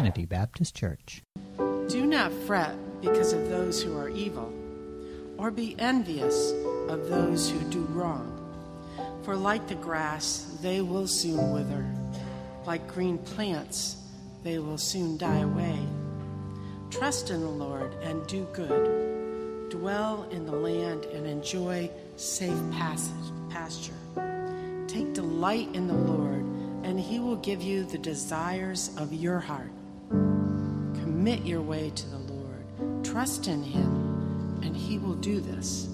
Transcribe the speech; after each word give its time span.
Trinity 0.00 0.24
Baptist 0.24 0.74
Church. 0.74 1.22
Do 1.58 2.06
not 2.06 2.32
fret 2.32 2.74
because 3.02 3.34
of 3.34 3.50
those 3.50 3.82
who 3.82 3.98
are 3.98 4.08
evil, 4.08 4.50
or 5.36 5.50
be 5.50 5.76
envious 5.78 6.52
of 6.88 7.10
those 7.10 7.50
who 7.50 7.58
do 7.68 7.82
wrong. 7.90 8.34
For 9.24 9.36
like 9.36 9.68
the 9.68 9.74
grass, 9.74 10.56
they 10.62 10.80
will 10.80 11.06
soon 11.06 11.52
wither. 11.52 11.84
Like 12.64 12.88
green 12.88 13.18
plants, 13.18 13.98
they 14.42 14.58
will 14.58 14.78
soon 14.78 15.18
die 15.18 15.40
away. 15.40 15.78
Trust 16.90 17.28
in 17.28 17.42
the 17.42 17.46
Lord 17.46 17.92
and 18.02 18.26
do 18.26 18.48
good. 18.54 19.68
Dwell 19.68 20.26
in 20.30 20.46
the 20.46 20.56
land 20.56 21.04
and 21.12 21.26
enjoy 21.26 21.90
safe 22.16 22.58
pasture. 22.70 23.92
Take 24.86 25.12
delight 25.12 25.68
in 25.74 25.88
the 25.88 25.92
Lord, 25.92 26.42
and 26.84 26.98
he 26.98 27.20
will 27.20 27.36
give 27.36 27.60
you 27.60 27.84
the 27.84 27.98
desires 27.98 28.96
of 28.96 29.12
your 29.12 29.40
heart. 29.40 29.70
Commit 31.20 31.44
your 31.44 31.60
way 31.60 31.92
to 31.94 32.08
the 32.08 32.16
Lord. 32.16 33.04
Trust 33.04 33.46
in 33.46 33.62
him, 33.62 34.58
and 34.62 34.74
he 34.74 34.96
will 34.96 35.16
do 35.16 35.38
this. 35.38 35.86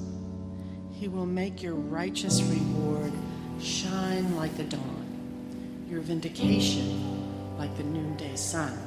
He 0.93 1.09
will 1.09 1.27
make 1.27 1.65
your 1.65 1.75
righteous 1.75 2.41
reward 2.43 3.13
shine 3.61 4.37
like 4.37 4.57
the 4.57 4.63
dawn, 4.63 5.85
your 5.91 6.01
vindication 6.01 7.59
like 7.59 7.77
the 7.77 7.83
noonday 7.83 8.37
sun. 8.37 8.79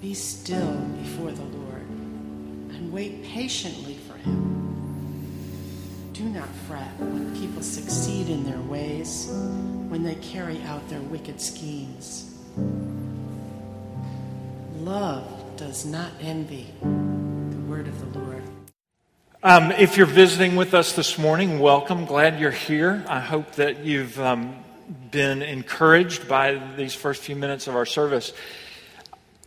Be 0.00 0.14
still 0.14 0.76
before 1.02 1.32
the 1.32 1.42
Lord 1.42 1.88
and 2.70 2.92
wait 2.92 3.24
patiently 3.24 3.94
for 3.94 4.16
him. 4.18 6.12
Do 6.12 6.22
not 6.22 6.48
fret 6.68 7.00
when 7.00 7.36
people 7.36 7.62
succeed 7.62 8.28
in 8.28 8.44
their 8.44 8.60
ways, 8.60 9.26
when 9.88 10.04
they 10.04 10.14
carry 10.14 10.62
out 10.62 10.88
their 10.88 11.00
wicked 11.00 11.40
schemes. 11.40 12.32
Love 14.86 15.26
does 15.56 15.84
not 15.84 16.12
envy. 16.20 16.72
The 16.80 17.56
word 17.68 17.88
of 17.88 18.12
the 18.12 18.20
Lord. 18.20 18.44
Um, 19.42 19.72
if 19.72 19.96
you're 19.96 20.06
visiting 20.06 20.54
with 20.54 20.74
us 20.74 20.92
this 20.92 21.18
morning, 21.18 21.58
welcome. 21.58 22.04
Glad 22.04 22.38
you're 22.38 22.52
here. 22.52 23.04
I 23.08 23.18
hope 23.18 23.56
that 23.56 23.84
you've 23.84 24.16
um, 24.20 24.54
been 25.10 25.42
encouraged 25.42 26.28
by 26.28 26.62
these 26.76 26.94
first 26.94 27.24
few 27.24 27.34
minutes 27.34 27.66
of 27.66 27.74
our 27.74 27.84
service. 27.84 28.32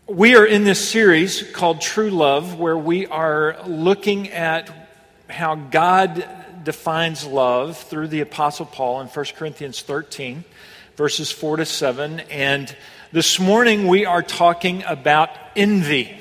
We 0.08 0.36
are 0.36 0.46
in 0.46 0.66
this 0.66 0.90
series 0.90 1.50
called 1.54 1.80
True 1.80 2.10
Love, 2.10 2.60
where 2.60 2.78
we 2.78 3.08
are 3.08 3.64
looking 3.66 4.32
at 4.32 4.70
how 5.30 5.56
God 5.56 6.28
defines 6.66 7.26
love 7.26 7.78
through 7.78 8.10
the 8.10 8.20
Apostle 8.20 8.66
Paul 8.66 9.00
in 9.00 9.08
1 9.08 9.26
Corinthians 9.38 9.84
13, 9.84 10.44
verses 10.98 11.32
4 11.32 11.56
to 11.56 11.66
7. 11.66 12.20
And 12.30 12.76
this 13.12 13.40
morning 13.40 13.88
we 13.88 14.06
are 14.06 14.22
talking 14.22 14.84
about 14.84 15.32
envy. 15.56 16.16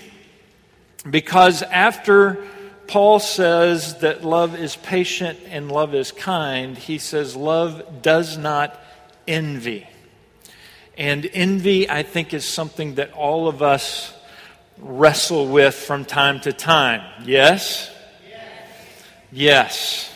Because 1.08 1.62
after 1.62 2.46
Paul 2.86 3.20
says 3.20 3.98
that 3.98 4.24
love 4.24 4.58
is 4.58 4.76
patient 4.76 5.38
and 5.48 5.70
love 5.70 5.94
is 5.94 6.12
kind, 6.12 6.78
he 6.78 6.98
says 6.98 7.36
love 7.36 8.00
does 8.00 8.38
not 8.38 8.78
envy. 9.26 9.86
And 10.96 11.28
envy, 11.32 11.88
I 11.88 12.02
think, 12.02 12.32
is 12.32 12.46
something 12.46 12.94
that 12.94 13.12
all 13.12 13.48
of 13.48 13.60
us 13.62 14.14
wrestle 14.78 15.46
with 15.46 15.74
from 15.74 16.06
time 16.06 16.40
to 16.40 16.52
time. 16.52 17.02
Yes? 17.24 17.90
Yes. 19.30 20.10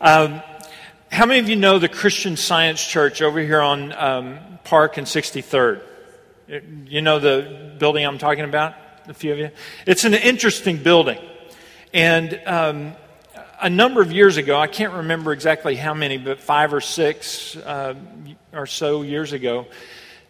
Um, 0.00 0.40
how 1.10 1.26
many 1.26 1.40
of 1.40 1.48
you 1.48 1.56
know 1.56 1.80
the 1.80 1.88
Christian 1.88 2.36
Science 2.36 2.86
Church 2.86 3.20
over 3.20 3.40
here 3.40 3.60
on 3.60 3.92
um, 3.92 4.38
Park 4.62 4.98
and 4.98 5.06
63rd? 5.06 5.82
You 6.48 7.02
know 7.02 7.18
the 7.18 7.74
building 7.76 8.06
I'm 8.06 8.18
talking 8.18 8.44
about? 8.44 8.74
A 9.08 9.14
few 9.14 9.32
of 9.32 9.38
you? 9.38 9.50
It's 9.84 10.04
an 10.04 10.14
interesting 10.14 10.76
building. 10.76 11.18
And 11.92 12.40
um, 12.46 12.94
a 13.60 13.68
number 13.68 14.00
of 14.00 14.12
years 14.12 14.36
ago, 14.36 14.56
I 14.56 14.68
can't 14.68 14.92
remember 14.92 15.32
exactly 15.32 15.74
how 15.74 15.92
many, 15.92 16.18
but 16.18 16.40
five 16.40 16.72
or 16.72 16.80
six 16.80 17.56
uh, 17.56 17.94
or 18.52 18.66
so 18.66 19.02
years 19.02 19.32
ago, 19.32 19.66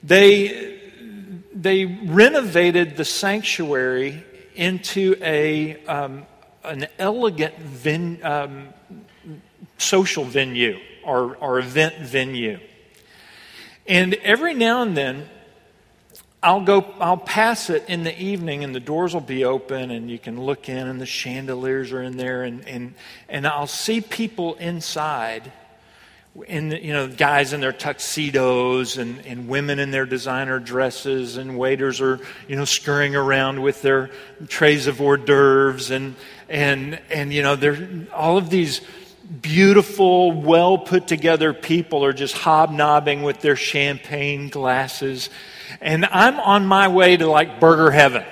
they, 0.02 0.80
they 1.54 1.84
renovated 1.84 2.96
the 2.96 3.04
sanctuary 3.04 4.24
into 4.54 5.16
a, 5.20 5.84
um, 5.84 6.24
an 6.64 6.86
elegant 6.98 7.58
ven, 7.58 8.20
um, 8.22 8.68
social 9.76 10.24
venue 10.24 10.78
or, 11.04 11.36
or 11.36 11.58
event 11.58 11.96
venue. 11.98 12.58
And 13.86 14.14
every 14.14 14.54
now 14.54 14.80
and 14.80 14.96
then, 14.96 15.28
I'll 16.46 16.60
go, 16.60 16.86
I'll 17.00 17.16
pass 17.16 17.70
it 17.70 17.86
in 17.88 18.04
the 18.04 18.16
evening 18.22 18.62
and 18.62 18.72
the 18.72 18.78
doors 18.78 19.12
will 19.12 19.20
be 19.20 19.44
open 19.44 19.90
and 19.90 20.08
you 20.08 20.16
can 20.16 20.40
look 20.40 20.68
in 20.68 20.86
and 20.86 21.00
the 21.00 21.06
chandeliers 21.06 21.90
are 21.90 22.00
in 22.00 22.16
there 22.16 22.44
and, 22.44 22.66
and, 22.68 22.94
and 23.28 23.48
I'll 23.48 23.66
see 23.66 24.00
people 24.00 24.54
inside 24.54 25.50
in 26.46 26.70
you 26.70 26.92
know 26.92 27.08
guys 27.08 27.52
in 27.52 27.60
their 27.60 27.72
tuxedos 27.72 28.96
and, 28.96 29.26
and 29.26 29.48
women 29.48 29.80
in 29.80 29.90
their 29.90 30.06
designer 30.06 30.60
dresses 30.60 31.36
and 31.36 31.58
waiters 31.58 32.00
are 32.00 32.20
you 32.46 32.54
know 32.54 32.66
scurrying 32.66 33.16
around 33.16 33.60
with 33.60 33.80
their 33.80 34.10
trays 34.46 34.86
of 34.86 35.00
hors 35.00 35.16
d'oeuvres 35.16 35.90
and 35.90 36.14
and 36.50 37.00
and 37.10 37.32
you 37.32 37.42
know 37.42 37.56
there 37.56 37.88
all 38.12 38.36
of 38.36 38.50
these 38.50 38.82
beautiful 39.40 40.30
well 40.30 40.76
put 40.76 41.08
together 41.08 41.54
people 41.54 42.04
are 42.04 42.12
just 42.12 42.36
hobnobbing 42.36 43.22
with 43.22 43.40
their 43.40 43.56
champagne 43.56 44.50
glasses 44.50 45.30
and 45.80 46.04
i'm 46.06 46.38
on 46.40 46.66
my 46.66 46.88
way 46.88 47.16
to 47.16 47.26
like 47.26 47.60
burger 47.60 47.90
heaven 47.90 48.24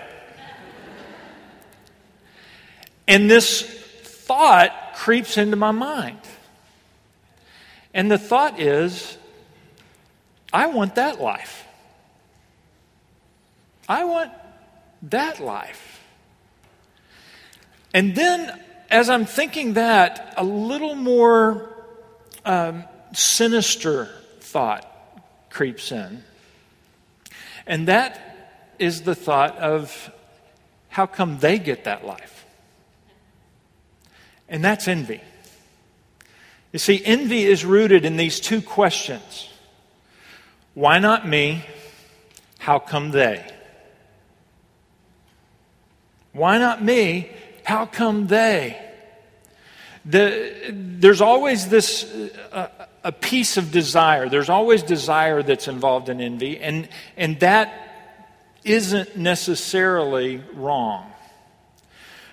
and 3.07 3.31
this 3.31 3.63
thought 3.63 4.95
creeps 4.95 5.37
into 5.37 5.57
my 5.57 5.71
mind 5.71 6.19
and 7.95 8.11
the 8.11 8.19
thought 8.19 8.61
is, 8.61 9.17
I 10.53 10.67
want 10.67 10.97
that 10.97 11.21
life. 11.21 11.65
I 13.89 14.05
want 14.05 14.33
that 15.03 15.39
life. 15.39 16.01
And 17.95 18.17
then, 18.17 18.61
as 18.91 19.09
I'm 19.09 19.25
thinking 19.25 19.75
that, 19.75 20.35
a 20.37 20.43
little 20.43 20.97
more 20.97 21.71
um, 22.45 22.83
sinister 23.13 24.09
thought 24.41 24.91
creeps 25.51 25.93
in. 25.93 26.25
And 27.67 27.89
that 27.89 28.21
is 28.79 29.03
the 29.03 29.15
thought 29.15 29.57
of 29.59 30.11
how 30.89 31.07
come 31.07 31.39
they 31.39 31.59
get 31.59 31.85
that 31.85 32.07
life? 32.07 32.45
And 34.49 34.63
that's 34.65 34.87
envy. 34.87 35.21
You 36.73 36.79
see, 36.79 37.03
envy 37.05 37.45
is 37.45 37.65
rooted 37.65 38.05
in 38.05 38.17
these 38.17 38.41
two 38.41 38.61
questions 38.61 39.49
Why 40.75 40.99
not 40.99 41.27
me? 41.27 41.65
How 42.59 42.79
come 42.79 43.11
they? 43.11 43.45
Why 46.33 46.59
not 46.59 46.83
me? 46.83 47.31
How 47.63 47.87
come 47.87 48.27
they? 48.27 48.81
The, 50.05 50.53
there's 50.71 51.21
always 51.21 51.69
this 51.69 52.05
uh, 52.53 52.69
a 53.05 53.13
piece 53.13 53.59
of 53.59 53.71
desire. 53.71 54.29
There's 54.31 54.49
always 54.49 54.83
desire 54.83 55.43
that's 55.43 55.69
involved 55.69 56.09
in 56.09 56.21
envy, 56.21 56.59
and, 56.59 56.89
and 57.17 57.39
that 57.41 57.73
isn't 58.65 59.17
necessarily 59.17 60.43
wrong. 60.55 61.13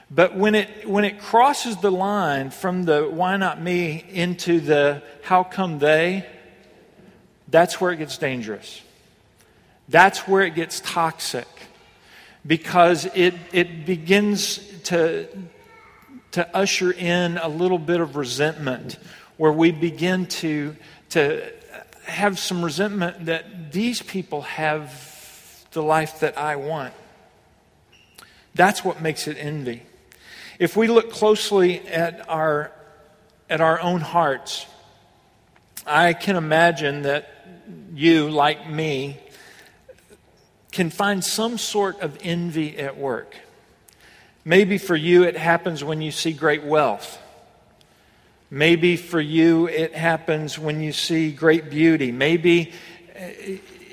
But 0.09 0.35
when 0.35 0.55
it, 0.55 0.87
when 0.87 1.05
it 1.05 1.19
crosses 1.19 1.77
the 1.77 1.91
line 1.91 2.49
from 2.49 2.83
the 2.83 3.03
why 3.03 3.37
not 3.37 3.61
me 3.61 4.03
into 4.11 4.59
the 4.59 5.03
how 5.23 5.43
come 5.43 5.79
they, 5.79 6.25
that's 7.49 7.79
where 7.79 7.91
it 7.91 7.97
gets 7.97 8.17
dangerous. 8.17 8.81
That's 9.89 10.27
where 10.27 10.41
it 10.41 10.55
gets 10.55 10.79
toxic 10.81 11.47
because 12.45 13.06
it, 13.13 13.33
it 13.51 13.85
begins 13.85 14.57
to, 14.83 15.27
to 16.31 16.56
usher 16.56 16.91
in 16.91 17.38
a 17.38 17.50
little 17.50 17.79
bit 17.79 18.00
of 18.00 18.15
resentment 18.15 18.97
where 19.41 19.51
we 19.51 19.71
begin 19.71 20.27
to, 20.27 20.75
to 21.09 21.43
have 22.05 22.38
some 22.38 22.63
resentment 22.63 23.25
that 23.25 23.71
these 23.71 23.99
people 23.99 24.43
have 24.43 25.65
the 25.71 25.81
life 25.81 26.19
that 26.19 26.38
I 26.38 26.57
want. 26.57 26.93
That's 28.53 28.85
what 28.85 29.01
makes 29.01 29.27
it 29.27 29.38
envy. 29.39 29.81
If 30.59 30.77
we 30.77 30.85
look 30.85 31.11
closely 31.11 31.79
at 31.88 32.29
our, 32.29 32.71
at 33.49 33.61
our 33.61 33.81
own 33.81 34.01
hearts, 34.01 34.67
I 35.88 36.13
can 36.13 36.35
imagine 36.35 37.01
that 37.01 37.27
you, 37.95 38.29
like 38.29 38.69
me, 38.69 39.17
can 40.71 40.91
find 40.91 41.23
some 41.23 41.57
sort 41.57 41.99
of 42.01 42.15
envy 42.21 42.77
at 42.77 42.95
work. 42.95 43.35
Maybe 44.45 44.77
for 44.77 44.95
you, 44.95 45.23
it 45.23 45.35
happens 45.35 45.83
when 45.83 45.99
you 45.99 46.11
see 46.11 46.31
great 46.31 46.63
wealth. 46.63 47.17
Maybe 48.53 48.98
for 48.98 49.21
you, 49.21 49.68
it 49.68 49.95
happens 49.95 50.59
when 50.59 50.81
you 50.81 50.92
see 50.92 51.31
great 51.31 51.69
beauty. 51.69 52.12
Maybe 52.12 52.74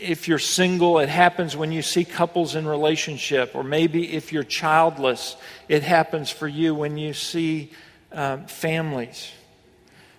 if 0.00 0.26
you're 0.26 0.40
single, 0.40 0.98
it 0.98 1.08
happens 1.08 1.56
when 1.56 1.70
you 1.70 1.80
see 1.80 2.04
couples 2.04 2.56
in 2.56 2.66
relationship. 2.66 3.54
Or 3.54 3.62
maybe 3.62 4.12
if 4.12 4.32
you're 4.32 4.42
childless, 4.42 5.36
it 5.68 5.84
happens 5.84 6.30
for 6.30 6.48
you 6.48 6.74
when 6.74 6.98
you 6.98 7.14
see 7.14 7.70
um, 8.10 8.46
families. 8.46 9.30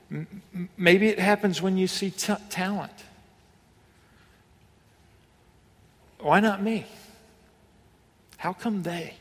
M- 0.09 0.41
maybe 0.77 1.07
it 1.07 1.19
happens 1.19 1.61
when 1.61 1.77
you 1.77 1.87
see 1.87 2.09
t- 2.09 2.33
talent. 2.49 2.93
Why 6.19 6.39
not 6.39 6.63
me? 6.63 6.85
How 8.37 8.53
come 8.53 8.83
they? 8.83 9.18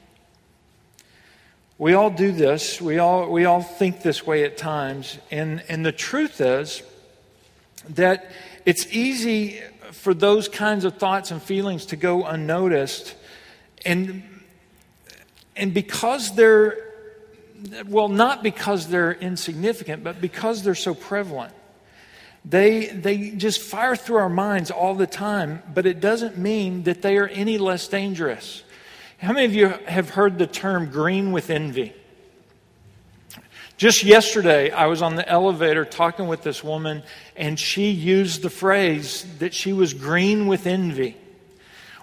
We 1.78 1.94
all 1.94 2.10
do 2.10 2.32
this. 2.32 2.80
We 2.80 2.98
all, 2.98 3.30
we 3.30 3.44
all 3.44 3.62
think 3.62 4.02
this 4.02 4.26
way 4.26 4.42
at 4.42 4.56
times. 4.56 5.16
And, 5.30 5.62
and 5.68 5.86
the 5.86 5.92
truth 5.92 6.40
is 6.40 6.82
that 7.90 8.32
it's 8.66 8.92
easy 8.92 9.60
for 9.92 10.12
those 10.12 10.48
kinds 10.48 10.84
of 10.84 10.96
thoughts 10.96 11.30
and 11.30 11.40
feelings 11.40 11.86
to 11.86 11.96
go 11.96 12.24
unnoticed. 12.24 13.14
And, 13.86 14.24
and 15.54 15.72
because 15.72 16.34
they're, 16.34 16.84
well, 17.86 18.08
not 18.08 18.42
because 18.42 18.88
they're 18.88 19.12
insignificant, 19.12 20.02
but 20.02 20.20
because 20.20 20.64
they're 20.64 20.74
so 20.74 20.94
prevalent. 20.94 21.54
They, 22.44 22.86
they 22.86 23.30
just 23.30 23.60
fire 23.60 23.94
through 23.94 24.16
our 24.16 24.28
minds 24.28 24.72
all 24.72 24.96
the 24.96 25.06
time, 25.06 25.62
but 25.72 25.86
it 25.86 26.00
doesn't 26.00 26.38
mean 26.38 26.82
that 26.84 27.02
they 27.02 27.18
are 27.18 27.28
any 27.28 27.56
less 27.56 27.86
dangerous. 27.86 28.64
How 29.18 29.32
many 29.32 29.46
of 29.46 29.54
you 29.54 29.68
have 29.68 30.10
heard 30.10 30.38
the 30.38 30.46
term 30.46 30.90
green 30.92 31.32
with 31.32 31.50
envy? 31.50 31.92
Just 33.76 34.04
yesterday, 34.04 34.70
I 34.70 34.86
was 34.86 35.02
on 35.02 35.16
the 35.16 35.28
elevator 35.28 35.84
talking 35.84 36.28
with 36.28 36.42
this 36.42 36.62
woman, 36.62 37.02
and 37.34 37.58
she 37.58 37.90
used 37.90 38.42
the 38.42 38.50
phrase 38.50 39.26
that 39.40 39.54
she 39.54 39.72
was 39.72 39.92
green 39.92 40.46
with 40.46 40.68
envy. 40.68 41.16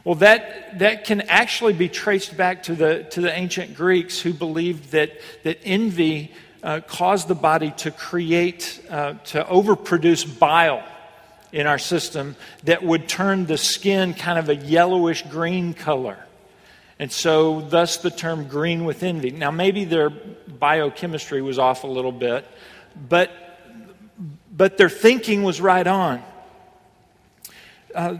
Well, 0.03 0.15
that, 0.15 0.79
that 0.79 1.05
can 1.05 1.21
actually 1.21 1.71
be 1.71 1.87
traced 1.87 2.35
back 2.35 2.63
to 2.63 2.75
the, 2.75 3.05
to 3.11 3.21
the 3.21 3.31
ancient 3.31 3.75
Greeks 3.75 4.19
who 4.19 4.33
believed 4.33 4.91
that, 4.91 5.13
that 5.43 5.59
envy 5.63 6.33
uh, 6.63 6.81
caused 6.85 7.29
the 7.29 7.35
body 7.35 7.71
to 7.77 7.91
create, 7.91 8.85
uh, 8.89 9.13
to 9.25 9.41
overproduce 9.45 10.37
bile 10.37 10.83
in 11.53 11.65
our 11.65 11.79
system 11.79 12.35
that 12.65 12.83
would 12.83 13.07
turn 13.07 13.45
the 13.45 13.57
skin 13.57 14.13
kind 14.13 14.37
of 14.37 14.49
a 14.49 14.55
yellowish 14.57 15.21
green 15.23 15.73
color. 15.73 16.24
And 16.97 17.11
so, 17.11 17.61
thus 17.61 17.97
the 17.97 18.09
term 18.09 18.47
green 18.47 18.85
with 18.85 19.03
envy. 19.03 19.31
Now, 19.31 19.51
maybe 19.51 19.83
their 19.83 20.09
biochemistry 20.09 21.41
was 21.41 21.59
off 21.59 21.83
a 21.83 21.87
little 21.87 22.11
bit, 22.11 22.47
but, 23.09 23.31
but 24.55 24.77
their 24.77 24.89
thinking 24.89 25.43
was 25.43 25.59
right 25.59 25.85
on. 25.85 26.23
Uh, 27.93 28.17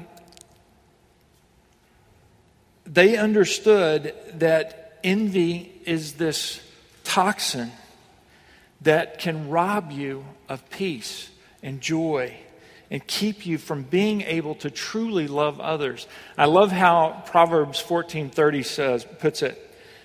they 2.85 3.17
understood 3.17 4.13
that 4.33 4.99
envy 5.03 5.71
is 5.85 6.13
this 6.13 6.61
toxin 7.03 7.71
that 8.81 9.19
can 9.19 9.49
rob 9.49 9.91
you 9.91 10.25
of 10.49 10.69
peace 10.69 11.29
and 11.63 11.79
joy 11.79 12.35
and 12.91 13.05
keep 13.05 13.45
you 13.45 13.57
from 13.57 13.83
being 13.83 14.21
able 14.21 14.55
to 14.55 14.69
truly 14.69 15.27
love 15.27 15.59
others. 15.59 16.07
I 16.37 16.45
love 16.45 16.71
how 16.71 17.23
Proverbs 17.27 17.79
14:30 17.81 18.63
says 18.63 19.05
puts 19.19 19.41
it. 19.41 19.51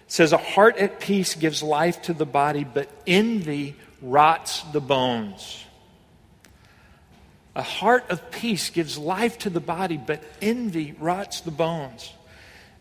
It 0.06 0.12
says 0.12 0.32
a 0.32 0.38
heart 0.38 0.76
at 0.78 1.00
peace 1.00 1.34
gives 1.34 1.62
life 1.62 2.02
to 2.02 2.14
the 2.14 2.26
body, 2.26 2.64
but 2.64 2.88
envy 3.06 3.76
rots 4.02 4.62
the 4.72 4.80
bones. 4.80 5.64
A 7.54 7.62
heart 7.62 8.04
of 8.10 8.30
peace 8.30 8.70
gives 8.70 8.96
life 8.96 9.38
to 9.38 9.50
the 9.50 9.60
body, 9.60 9.96
but 9.98 10.22
envy 10.40 10.94
rots 10.98 11.40
the 11.40 11.50
bones. 11.50 12.12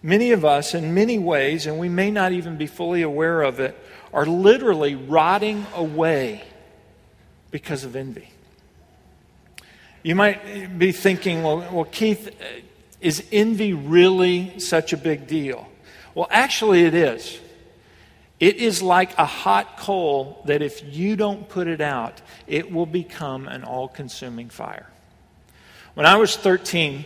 Many 0.02 0.32
of 0.32 0.46
us, 0.46 0.74
in 0.74 0.94
many 0.94 1.20
ways, 1.20 1.66
and 1.66 1.78
we 1.78 1.90
may 1.90 2.12
not 2.12 2.32
even 2.32 2.56
be 2.56 2.68
fully 2.68 3.02
aware 3.02 3.42
of 3.42 3.60
it, 3.60 3.78
are 4.14 4.26
literally 4.26 4.96
rotting 4.96 5.66
away 5.76 6.44
because 7.52 7.84
of 7.84 7.96
envy. 7.96 8.30
You 10.02 10.16
might 10.16 10.80
be 10.80 10.92
thinking, 10.92 11.44
well, 11.44 11.58
well, 11.72 11.86
Keith, 11.86 12.30
is 13.02 13.24
envy 13.32 13.74
really 13.74 14.60
such 14.60 14.94
a 14.94 14.98
big 14.98 15.28
deal? 15.28 15.68
Well, 16.16 16.28
actually, 16.32 16.84
it 16.84 16.94
is. 16.94 17.40
It 18.40 18.56
is 18.56 18.82
like 18.82 19.18
a 19.18 19.26
hot 19.26 19.78
coal 19.78 20.42
that 20.46 20.62
if 20.62 20.82
you 20.96 21.18
don't 21.18 21.48
put 21.50 21.68
it 21.68 21.82
out, 21.82 22.22
it 22.48 22.72
will 22.72 22.86
become 22.86 23.48
an 23.48 23.66
all 23.66 23.90
consuming 23.90 24.50
fire. 24.50 24.90
When 25.94 26.06
I 26.06 26.16
was 26.16 26.38
13, 26.38 27.06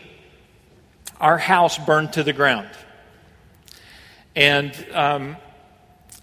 our 1.20 1.40
house 1.40 1.80
burned 1.80 2.14
to 2.14 2.24
the 2.24 2.34
ground. 2.34 2.70
And 4.36 4.76
um, 4.94 5.38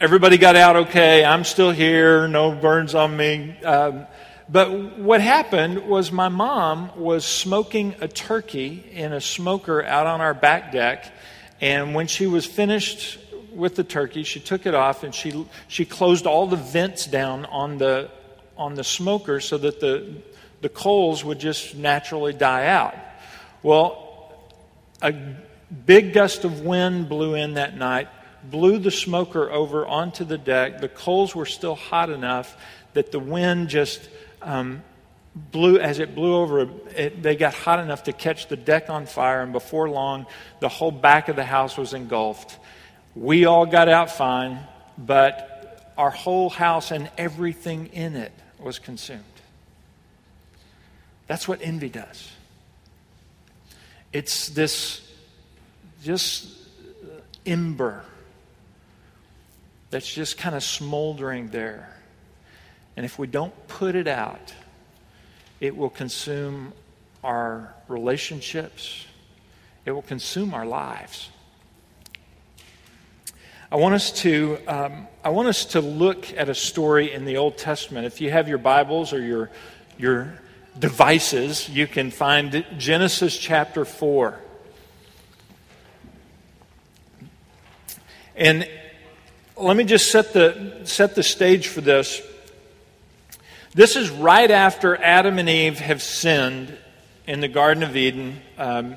everybody 0.00 0.38
got 0.38 0.54
out 0.54 0.76
okay. 0.76 1.24
I'm 1.24 1.42
still 1.42 1.72
here, 1.72 2.28
no 2.28 2.52
burns 2.52 2.94
on 2.94 3.16
me. 3.16 3.56
Um, 3.62 4.06
but 4.52 4.98
what 4.98 5.20
happened 5.20 5.86
was 5.86 6.10
my 6.10 6.28
mom 6.28 6.90
was 6.98 7.24
smoking 7.24 7.94
a 8.00 8.08
turkey 8.08 8.84
in 8.92 9.12
a 9.12 9.20
smoker 9.20 9.84
out 9.84 10.08
on 10.08 10.20
our 10.20 10.34
back 10.34 10.72
deck. 10.72 11.12
And 11.60 11.94
when 11.94 12.08
she 12.08 12.26
was 12.26 12.46
finished 12.46 13.18
with 13.52 13.76
the 13.76 13.84
turkey, 13.84 14.24
she 14.24 14.40
took 14.40 14.66
it 14.66 14.74
off 14.74 15.04
and 15.04 15.14
she, 15.14 15.46
she 15.68 15.84
closed 15.84 16.26
all 16.26 16.48
the 16.48 16.56
vents 16.56 17.06
down 17.06 17.44
on 17.44 17.78
the, 17.78 18.10
on 18.56 18.74
the 18.74 18.82
smoker 18.82 19.38
so 19.38 19.56
that 19.56 19.78
the, 19.78 20.14
the 20.62 20.68
coals 20.68 21.24
would 21.24 21.38
just 21.38 21.76
naturally 21.76 22.32
die 22.32 22.66
out. 22.66 22.96
Well, 23.62 24.34
a 25.00 25.14
big 25.86 26.12
gust 26.12 26.44
of 26.44 26.62
wind 26.62 27.08
blew 27.08 27.36
in 27.36 27.54
that 27.54 27.76
night, 27.76 28.08
blew 28.42 28.78
the 28.78 28.90
smoker 28.90 29.48
over 29.48 29.86
onto 29.86 30.24
the 30.24 30.38
deck. 30.38 30.80
The 30.80 30.88
coals 30.88 31.36
were 31.36 31.46
still 31.46 31.76
hot 31.76 32.10
enough 32.10 32.56
that 32.94 33.12
the 33.12 33.20
wind 33.20 33.68
just 33.68 34.08
um, 34.42 34.82
blew 35.34 35.78
as 35.78 35.98
it 35.98 36.14
blew 36.14 36.34
over 36.36 36.68
it, 36.96 37.22
they 37.22 37.36
got 37.36 37.54
hot 37.54 37.78
enough 37.78 38.04
to 38.04 38.12
catch 38.12 38.48
the 38.48 38.56
deck 38.56 38.90
on 38.90 39.06
fire 39.06 39.42
and 39.42 39.52
before 39.52 39.88
long 39.88 40.26
the 40.60 40.68
whole 40.68 40.90
back 40.90 41.28
of 41.28 41.36
the 41.36 41.44
house 41.44 41.76
was 41.76 41.94
engulfed. 41.94 42.58
We 43.14 43.44
all 43.44 43.66
got 43.66 43.88
out 43.88 44.10
fine 44.10 44.58
but 44.98 45.92
our 45.96 46.10
whole 46.10 46.50
house 46.50 46.90
and 46.90 47.10
everything 47.16 47.86
in 47.88 48.16
it 48.16 48.32
was 48.58 48.78
consumed. 48.78 49.24
That's 51.26 51.46
what 51.46 51.60
envy 51.62 51.88
does. 51.88 52.30
It's 54.12 54.48
this 54.48 55.06
just 56.02 56.48
ember 57.46 58.04
that's 59.90 60.12
just 60.12 60.38
kind 60.38 60.54
of 60.54 60.62
smoldering 60.62 61.48
there 61.48 61.96
and 62.96 63.06
if 63.06 63.18
we 63.18 63.26
don't 63.26 63.54
put 63.68 63.94
it 63.94 64.06
out, 64.06 64.54
it 65.60 65.76
will 65.76 65.90
consume 65.90 66.72
our 67.22 67.74
relationships, 67.88 69.06
it 69.84 69.92
will 69.92 70.02
consume 70.02 70.54
our 70.54 70.66
lives. 70.66 71.30
I 73.72 73.76
want 73.76 73.94
us 73.94 74.10
to 74.22 74.58
um, 74.66 75.06
I 75.22 75.28
want 75.28 75.46
us 75.46 75.64
to 75.66 75.80
look 75.80 76.36
at 76.36 76.48
a 76.48 76.54
story 76.54 77.12
in 77.12 77.24
the 77.24 77.36
Old 77.36 77.56
Testament. 77.56 78.04
If 78.04 78.20
you 78.20 78.30
have 78.30 78.48
your 78.48 78.58
Bibles 78.58 79.12
or 79.12 79.22
your 79.22 79.50
your 79.96 80.34
devices, 80.76 81.68
you 81.68 81.86
can 81.86 82.10
find 82.10 82.64
Genesis 82.78 83.38
chapter 83.38 83.84
four. 83.84 84.40
And 88.34 88.68
let 89.56 89.76
me 89.76 89.84
just 89.84 90.10
set 90.10 90.32
the 90.32 90.80
set 90.84 91.14
the 91.14 91.22
stage 91.22 91.68
for 91.68 91.80
this. 91.80 92.22
This 93.72 93.94
is 93.94 94.10
right 94.10 94.50
after 94.50 94.96
Adam 94.96 95.38
and 95.38 95.48
Eve 95.48 95.78
have 95.78 96.02
sinned 96.02 96.76
in 97.28 97.40
the 97.40 97.46
Garden 97.46 97.84
of 97.84 97.96
Eden. 97.96 98.40
Um, 98.58 98.96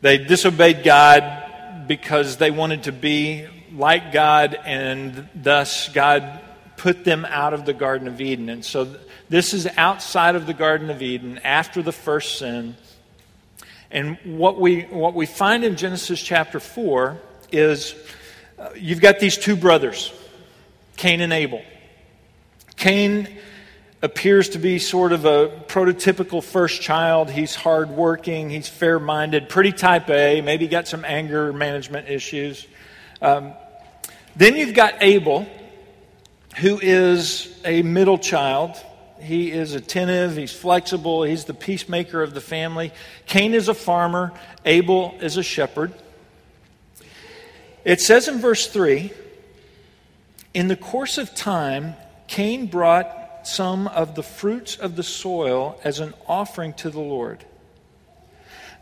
they 0.00 0.18
disobeyed 0.18 0.82
God 0.82 1.86
because 1.86 2.38
they 2.38 2.50
wanted 2.50 2.84
to 2.84 2.92
be 2.92 3.46
like 3.72 4.12
God, 4.12 4.58
and 4.64 5.28
thus 5.36 5.88
God 5.90 6.40
put 6.76 7.04
them 7.04 7.24
out 7.24 7.54
of 7.54 7.64
the 7.64 7.72
Garden 7.72 8.08
of 8.08 8.20
Eden. 8.20 8.48
And 8.48 8.64
so 8.64 8.96
this 9.28 9.54
is 9.54 9.68
outside 9.76 10.34
of 10.34 10.48
the 10.48 10.54
Garden 10.54 10.90
of 10.90 11.00
Eden 11.00 11.38
after 11.38 11.82
the 11.82 11.92
first 11.92 12.40
sin. 12.40 12.74
And 13.92 14.18
what 14.24 14.58
we, 14.58 14.82
what 14.82 15.14
we 15.14 15.24
find 15.24 15.62
in 15.62 15.76
Genesis 15.76 16.20
chapter 16.20 16.58
4 16.58 17.16
is 17.52 17.94
uh, 18.58 18.70
you've 18.74 19.00
got 19.00 19.20
these 19.20 19.38
two 19.38 19.54
brothers, 19.54 20.12
Cain 20.96 21.20
and 21.20 21.32
Abel. 21.32 21.62
Cain 22.74 23.28
appears 24.02 24.48
to 24.50 24.58
be 24.58 24.80
sort 24.80 25.12
of 25.12 25.24
a 25.24 25.48
prototypical 25.68 26.42
first 26.42 26.82
child. 26.82 27.30
He's 27.30 27.54
hardworking, 27.54 28.50
he's 28.50 28.68
fair 28.68 28.98
minded, 28.98 29.48
pretty 29.48 29.70
type 29.70 30.10
A, 30.10 30.40
maybe 30.40 30.66
got 30.66 30.88
some 30.88 31.04
anger 31.04 31.52
management 31.52 32.08
issues. 32.08 32.66
Um, 33.22 33.52
then 34.34 34.56
you've 34.56 34.74
got 34.74 34.94
Abel, 35.00 35.46
who 36.56 36.80
is 36.82 37.60
a 37.64 37.82
middle 37.82 38.18
child. 38.18 38.76
He 39.20 39.52
is 39.52 39.74
attentive, 39.74 40.36
he's 40.36 40.52
flexible, 40.52 41.22
he's 41.22 41.44
the 41.44 41.54
peacemaker 41.54 42.22
of 42.22 42.34
the 42.34 42.40
family. 42.40 42.92
Cain 43.26 43.54
is 43.54 43.68
a 43.68 43.74
farmer, 43.74 44.32
Abel 44.64 45.14
is 45.20 45.36
a 45.36 45.44
shepherd. 45.44 45.92
It 47.84 48.00
says 48.00 48.26
in 48.26 48.40
verse 48.40 48.66
3 48.66 49.12
In 50.54 50.66
the 50.66 50.76
course 50.76 51.18
of 51.18 51.36
time, 51.36 51.94
Cain 52.26 52.66
brought 52.66 53.21
some 53.46 53.86
of 53.88 54.14
the 54.14 54.22
fruits 54.22 54.76
of 54.76 54.96
the 54.96 55.02
soil 55.02 55.80
as 55.84 56.00
an 56.00 56.14
offering 56.26 56.72
to 56.74 56.90
the 56.90 57.00
Lord. 57.00 57.44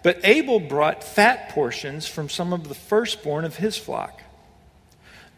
But 0.02 0.20
Abel 0.24 0.60
brought 0.60 1.04
fat 1.04 1.50
portions 1.50 2.06
from 2.06 2.28
some 2.28 2.52
of 2.52 2.68
the 2.68 2.74
firstborn 2.74 3.44
of 3.44 3.56
his 3.56 3.76
flock. 3.76 4.22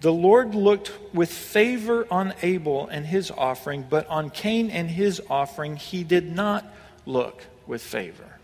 The 0.01 0.13
Lord 0.13 0.55
looked 0.55 0.93
with 1.13 1.33
favor 1.33 2.07
on 2.11 2.35
Abel 2.43 2.89
and 2.89 3.07
his 3.07 3.31
offering, 3.31 3.87
but 3.89 4.07
on 4.09 4.31
Cain 4.31 4.71
and 4.71 4.91
his 4.91 5.23
offering 5.31 5.77
he 5.77 6.05
did 6.05 6.31
not 6.31 6.65
look 7.07 7.45
with 7.67 7.83
favor. 7.83 8.39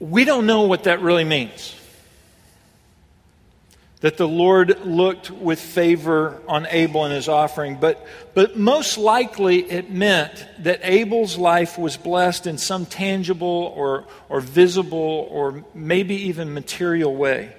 We 0.00 0.24
don't 0.24 0.46
know 0.46 0.62
what 0.62 0.84
that 0.84 1.00
really 1.00 1.24
means 1.24 1.74
that 4.02 4.16
the 4.16 4.28
Lord 4.28 4.84
looked 4.84 5.30
with 5.30 5.60
favor 5.60 6.42
on 6.48 6.66
Abel 6.68 7.04
and 7.04 7.14
his 7.14 7.28
offering, 7.28 7.76
but, 7.76 8.04
but 8.34 8.58
most 8.58 8.98
likely 8.98 9.60
it 9.70 9.90
meant 9.90 10.44
that 10.58 10.80
Abel's 10.82 11.38
life 11.38 11.78
was 11.78 11.96
blessed 11.96 12.48
in 12.48 12.58
some 12.58 12.84
tangible 12.84 13.72
or, 13.76 14.04
or 14.28 14.40
visible 14.40 15.28
or 15.30 15.64
maybe 15.72 16.16
even 16.28 16.52
material 16.52 17.14
way. 17.14 17.54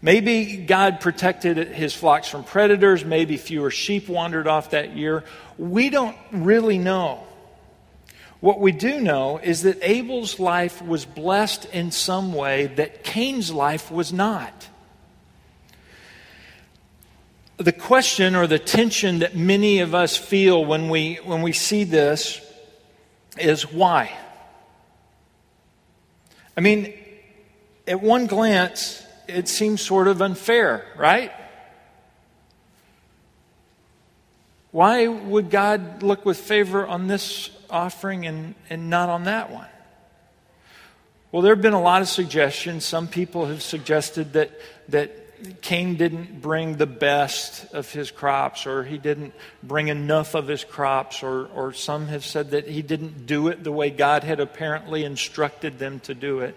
Maybe 0.00 0.56
God 0.56 1.00
protected 1.00 1.58
his 1.68 1.94
flocks 1.94 2.28
from 2.28 2.42
predators, 2.42 3.04
maybe 3.04 3.36
fewer 3.36 3.70
sheep 3.70 4.08
wandered 4.08 4.46
off 4.46 4.70
that 4.70 4.96
year. 4.96 5.22
We 5.58 5.90
don't 5.90 6.16
really 6.32 6.78
know. 6.78 7.26
What 8.40 8.58
we 8.58 8.72
do 8.72 9.00
know 9.00 9.36
is 9.36 9.62
that 9.62 9.78
Abel's 9.82 10.40
life 10.40 10.80
was 10.80 11.04
blessed 11.04 11.66
in 11.66 11.90
some 11.90 12.32
way 12.32 12.68
that 12.76 13.04
Cain's 13.04 13.52
life 13.52 13.90
was 13.90 14.14
not 14.14 14.68
the 17.58 17.72
question 17.72 18.34
or 18.34 18.46
the 18.46 18.58
tension 18.58 19.20
that 19.20 19.34
many 19.34 19.80
of 19.80 19.94
us 19.94 20.16
feel 20.16 20.64
when 20.64 20.88
we, 20.88 21.16
when 21.24 21.42
we 21.42 21.52
see 21.52 21.84
this 21.84 22.40
is 23.38 23.70
why? 23.72 24.12
I 26.56 26.60
mean, 26.60 26.92
at 27.86 28.02
one 28.02 28.26
glance, 28.26 29.02
it 29.28 29.48
seems 29.48 29.80
sort 29.80 30.08
of 30.08 30.20
unfair, 30.20 30.86
right? 30.96 31.32
Why 34.70 35.06
would 35.06 35.50
God 35.50 36.02
look 36.02 36.26
with 36.26 36.38
favor 36.38 36.86
on 36.86 37.06
this 37.06 37.50
offering 37.70 38.26
and, 38.26 38.54
and 38.68 38.90
not 38.90 39.08
on 39.08 39.24
that 39.24 39.50
one? 39.50 39.68
Well, 41.32 41.42
there 41.42 41.54
have 41.54 41.62
been 41.62 41.72
a 41.72 41.80
lot 41.82 42.02
of 42.02 42.08
suggestions. 42.08 42.84
Some 42.84 43.08
people 43.08 43.46
have 43.46 43.62
suggested 43.62 44.34
that, 44.34 44.50
that 44.88 45.25
Cain 45.60 45.96
didn't 45.96 46.40
bring 46.40 46.76
the 46.76 46.86
best 46.86 47.72
of 47.74 47.90
his 47.92 48.10
crops, 48.10 48.66
or 48.66 48.84
he 48.84 48.98
didn't 48.98 49.34
bring 49.62 49.88
enough 49.88 50.34
of 50.34 50.48
his 50.48 50.64
crops, 50.64 51.22
or, 51.22 51.46
or 51.46 51.72
some 51.72 52.06
have 52.06 52.24
said 52.24 52.50
that 52.52 52.68
he 52.68 52.82
didn't 52.82 53.26
do 53.26 53.48
it 53.48 53.62
the 53.62 53.72
way 53.72 53.90
God 53.90 54.24
had 54.24 54.40
apparently 54.40 55.04
instructed 55.04 55.78
them 55.78 56.00
to 56.00 56.14
do 56.14 56.40
it. 56.40 56.56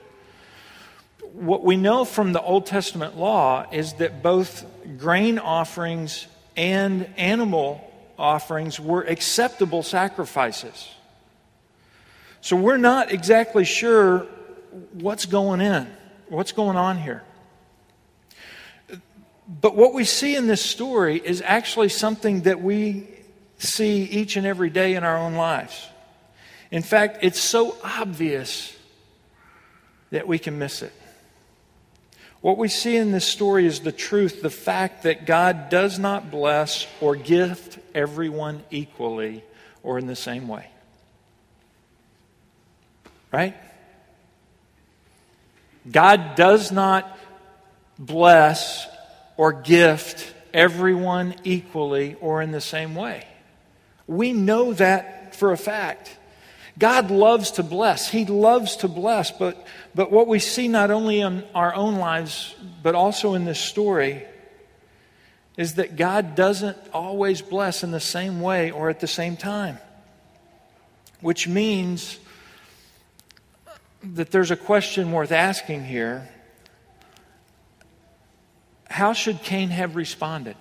What 1.33 1.63
we 1.63 1.77
know 1.77 2.05
from 2.05 2.33
the 2.33 2.41
Old 2.41 2.65
Testament 2.65 3.17
law 3.17 3.65
is 3.71 3.93
that 3.93 4.23
both 4.23 4.65
grain 4.97 5.39
offerings 5.39 6.27
and 6.55 7.07
animal 7.17 7.85
offerings 8.17 8.79
were 8.79 9.01
acceptable 9.03 9.83
sacrifices. 9.83 10.89
So 12.41 12.55
we're 12.55 12.77
not 12.77 13.11
exactly 13.11 13.65
sure 13.65 14.27
what's 14.93 15.25
going 15.25 15.61
in, 15.61 15.87
what's 16.29 16.51
going 16.51 16.77
on 16.77 16.97
here. 16.97 17.23
But 19.49 19.75
what 19.75 19.95
we 19.95 20.03
see 20.03 20.35
in 20.35 20.45
this 20.45 20.61
story 20.63 21.17
is 21.17 21.41
actually 21.43 21.89
something 21.89 22.41
that 22.41 22.61
we 22.61 23.07
see 23.57 24.03
each 24.03 24.37
and 24.37 24.45
every 24.45 24.69
day 24.69 24.93
in 24.93 25.03
our 25.03 25.17
own 25.17 25.33
lives. 25.33 25.87
In 26.69 26.83
fact, 26.83 27.19
it's 27.23 27.39
so 27.39 27.75
obvious 27.83 28.77
that 30.11 30.27
we 30.27 30.37
can 30.37 30.59
miss 30.59 30.83
it. 30.83 30.93
What 32.41 32.59
we 32.59 32.67
see 32.67 32.95
in 32.95 33.11
this 33.11 33.25
story 33.25 33.65
is 33.65 33.79
the 33.79 33.91
truth, 33.91 34.43
the 34.43 34.51
fact 34.51 35.03
that 35.03 35.25
God 35.25 35.69
does 35.69 35.97
not 35.97 36.29
bless 36.29 36.85
or 37.01 37.15
gift 37.15 37.79
everyone 37.95 38.63
equally 38.69 39.43
or 39.81 39.97
in 39.97 40.05
the 40.05 40.15
same 40.15 40.47
way. 40.47 40.67
Right? 43.31 43.57
God 45.91 46.35
does 46.35 46.71
not 46.71 47.17
bless 47.97 48.87
or 49.39 49.53
gift 49.53 50.33
everyone 50.53 51.33
equally 51.45 52.13
or 52.19 52.41
in 52.41 52.51
the 52.51 52.59
same 52.59 52.93
way. 52.93 53.25
We 54.05 54.33
know 54.33 54.73
that 54.73 55.33
for 55.33 55.53
a 55.53 55.57
fact. 55.57 56.17
God 56.77 57.09
loves 57.09 57.51
to 57.51 57.63
bless. 57.63 58.09
He 58.09 58.25
loves 58.25 58.75
to 58.77 58.89
bless. 58.89 59.31
But, 59.31 59.65
but 59.95 60.11
what 60.11 60.27
we 60.27 60.39
see 60.39 60.67
not 60.67 60.91
only 60.91 61.21
in 61.21 61.45
our 61.55 61.73
own 61.73 61.95
lives, 61.95 62.53
but 62.83 62.95
also 62.95 63.33
in 63.33 63.45
this 63.45 63.61
story, 63.61 64.25
is 65.55 65.75
that 65.75 65.95
God 65.95 66.35
doesn't 66.35 66.77
always 66.93 67.41
bless 67.41 67.81
in 67.81 67.91
the 67.91 68.01
same 68.01 68.41
way 68.41 68.71
or 68.71 68.89
at 68.89 68.99
the 68.99 69.07
same 69.07 69.37
time. 69.37 69.77
Which 71.21 71.47
means 71.47 72.19
that 74.03 74.31
there's 74.31 74.51
a 74.51 74.57
question 74.57 75.13
worth 75.13 75.31
asking 75.31 75.85
here 75.85 76.27
how 78.99 79.13
should 79.13 79.41
Cain 79.43 79.69
have 79.69 79.95
responded? 79.95 80.57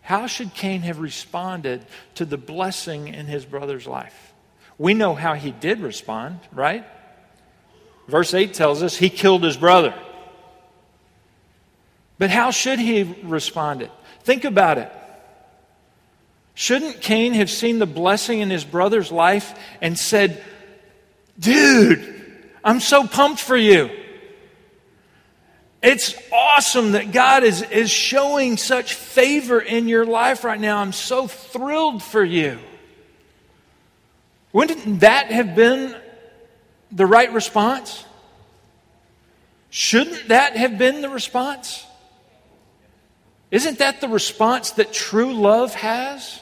How 0.00 0.26
should 0.26 0.52
Cain 0.52 0.80
have 0.80 0.98
responded 0.98 1.86
to 2.16 2.24
the 2.24 2.36
blessing 2.36 3.06
in 3.06 3.26
his 3.26 3.44
brother's 3.44 3.86
life? 3.86 4.32
We 4.78 4.94
know 4.94 5.14
how 5.14 5.34
he 5.34 5.52
did 5.52 5.78
respond, 5.78 6.40
right? 6.50 6.84
Verse 8.08 8.34
8 8.34 8.52
tells 8.52 8.82
us 8.82 8.96
he 8.96 9.10
killed 9.10 9.44
his 9.44 9.56
brother. 9.56 9.94
But 12.18 12.30
how 12.30 12.50
should 12.50 12.80
he 12.80 12.98
have 12.98 13.30
responded? 13.30 13.92
Think 14.24 14.44
about 14.44 14.76
it. 14.76 14.90
Shouldn't 16.54 17.00
Cain 17.00 17.34
have 17.34 17.48
seen 17.48 17.78
the 17.78 17.86
blessing 17.86 18.40
in 18.40 18.50
his 18.50 18.64
brother's 18.64 19.12
life 19.12 19.56
and 19.80 19.96
said, 19.96 20.42
Dude, 21.38 22.02
I'm 22.64 22.80
so 22.80 23.06
pumped 23.06 23.40
for 23.40 23.56
you. 23.56 23.99
It's 25.82 26.14
awesome 26.30 26.92
that 26.92 27.10
God 27.10 27.42
is, 27.42 27.62
is 27.62 27.90
showing 27.90 28.58
such 28.58 28.94
favor 28.94 29.60
in 29.60 29.88
your 29.88 30.04
life 30.04 30.44
right 30.44 30.60
now. 30.60 30.78
I'm 30.78 30.92
so 30.92 31.26
thrilled 31.26 32.02
for 32.02 32.22
you. 32.22 32.58
Wouldn't 34.52 35.00
that 35.00 35.30
have 35.30 35.54
been 35.54 35.96
the 36.92 37.06
right 37.06 37.32
response? 37.32 38.04
Shouldn't 39.70 40.28
that 40.28 40.56
have 40.56 40.76
been 40.76 41.00
the 41.00 41.08
response? 41.08 41.86
Isn't 43.50 43.78
that 43.78 44.00
the 44.00 44.08
response 44.08 44.72
that 44.72 44.92
true 44.92 45.32
love 45.32 45.74
has? 45.74 46.40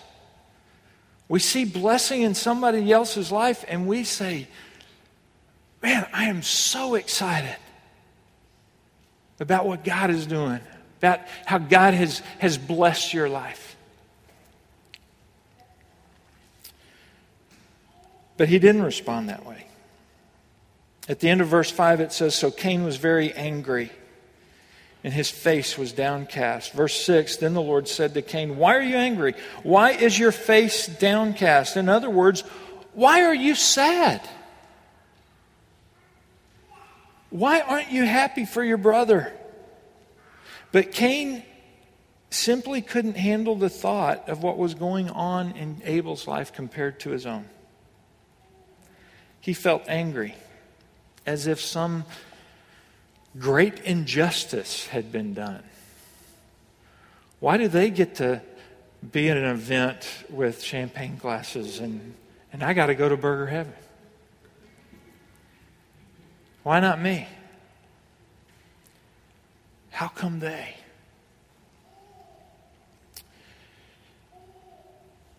We 1.28 1.38
see 1.38 1.64
blessing 1.64 2.22
in 2.22 2.34
somebody 2.34 2.90
else's 2.90 3.30
life 3.30 3.64
and 3.68 3.86
we 3.86 4.02
say, 4.04 4.48
Man, 5.80 6.08
I 6.12 6.24
am 6.24 6.42
so 6.42 6.96
excited 6.96 7.56
about 9.40 9.66
what 9.66 9.84
God 9.84 10.10
is 10.10 10.26
doing, 10.26 10.60
about 10.98 11.20
how 11.46 11.58
God 11.58 11.94
has, 11.94 12.20
has 12.38 12.58
blessed 12.58 13.14
your 13.14 13.28
life. 13.28 13.76
But 18.36 18.48
he 18.48 18.58
didn't 18.58 18.82
respond 18.82 19.28
that 19.28 19.44
way. 19.44 19.66
At 21.08 21.20
the 21.20 21.28
end 21.28 21.40
of 21.40 21.48
verse 21.48 21.70
5, 21.70 22.00
it 22.00 22.12
says 22.12 22.34
So 22.34 22.50
Cain 22.50 22.84
was 22.84 22.96
very 22.96 23.32
angry, 23.32 23.90
and 25.02 25.12
his 25.12 25.30
face 25.30 25.76
was 25.76 25.92
downcast. 25.92 26.72
Verse 26.72 26.94
6 27.04 27.36
Then 27.38 27.54
the 27.54 27.62
Lord 27.62 27.88
said 27.88 28.14
to 28.14 28.22
Cain, 28.22 28.56
Why 28.56 28.76
are 28.76 28.82
you 28.82 28.96
angry? 28.96 29.34
Why 29.62 29.90
is 29.90 30.18
your 30.18 30.32
face 30.32 30.86
downcast? 30.86 31.76
In 31.76 31.88
other 31.88 32.10
words, 32.10 32.42
why 32.92 33.24
are 33.24 33.34
you 33.34 33.54
sad? 33.54 34.20
Why 37.30 37.60
aren't 37.60 37.92
you 37.92 38.04
happy 38.04 38.44
for 38.44 38.64
your 38.64 38.78
brother? 38.78 39.32
But 40.72 40.92
Cain 40.92 41.42
simply 42.30 42.82
couldn't 42.82 43.16
handle 43.16 43.56
the 43.56 43.70
thought 43.70 44.28
of 44.28 44.42
what 44.42 44.58
was 44.58 44.74
going 44.74 45.08
on 45.10 45.52
in 45.52 45.80
Abel's 45.84 46.26
life 46.26 46.52
compared 46.52 47.00
to 47.00 47.10
his 47.10 47.26
own. 47.26 47.46
He 49.40 49.54
felt 49.54 49.82
angry, 49.88 50.34
as 51.26 51.46
if 51.46 51.60
some 51.60 52.04
great 53.38 53.80
injustice 53.80 54.88
had 54.88 55.10
been 55.12 55.32
done. 55.32 55.62
Why 57.40 57.56
do 57.56 57.68
they 57.68 57.90
get 57.90 58.16
to 58.16 58.42
be 59.12 59.30
at 59.30 59.36
an 59.36 59.44
event 59.44 60.08
with 60.28 60.62
champagne 60.62 61.16
glasses 61.16 61.78
and, 61.78 62.14
and 62.52 62.62
I 62.62 62.74
got 62.74 62.86
to 62.86 62.94
go 62.94 63.08
to 63.08 63.16
Burger 63.16 63.46
Heaven? 63.46 63.72
Why 66.68 66.80
not 66.80 67.00
me? 67.00 67.26
How 69.88 70.08
come 70.08 70.40
they? 70.40 70.74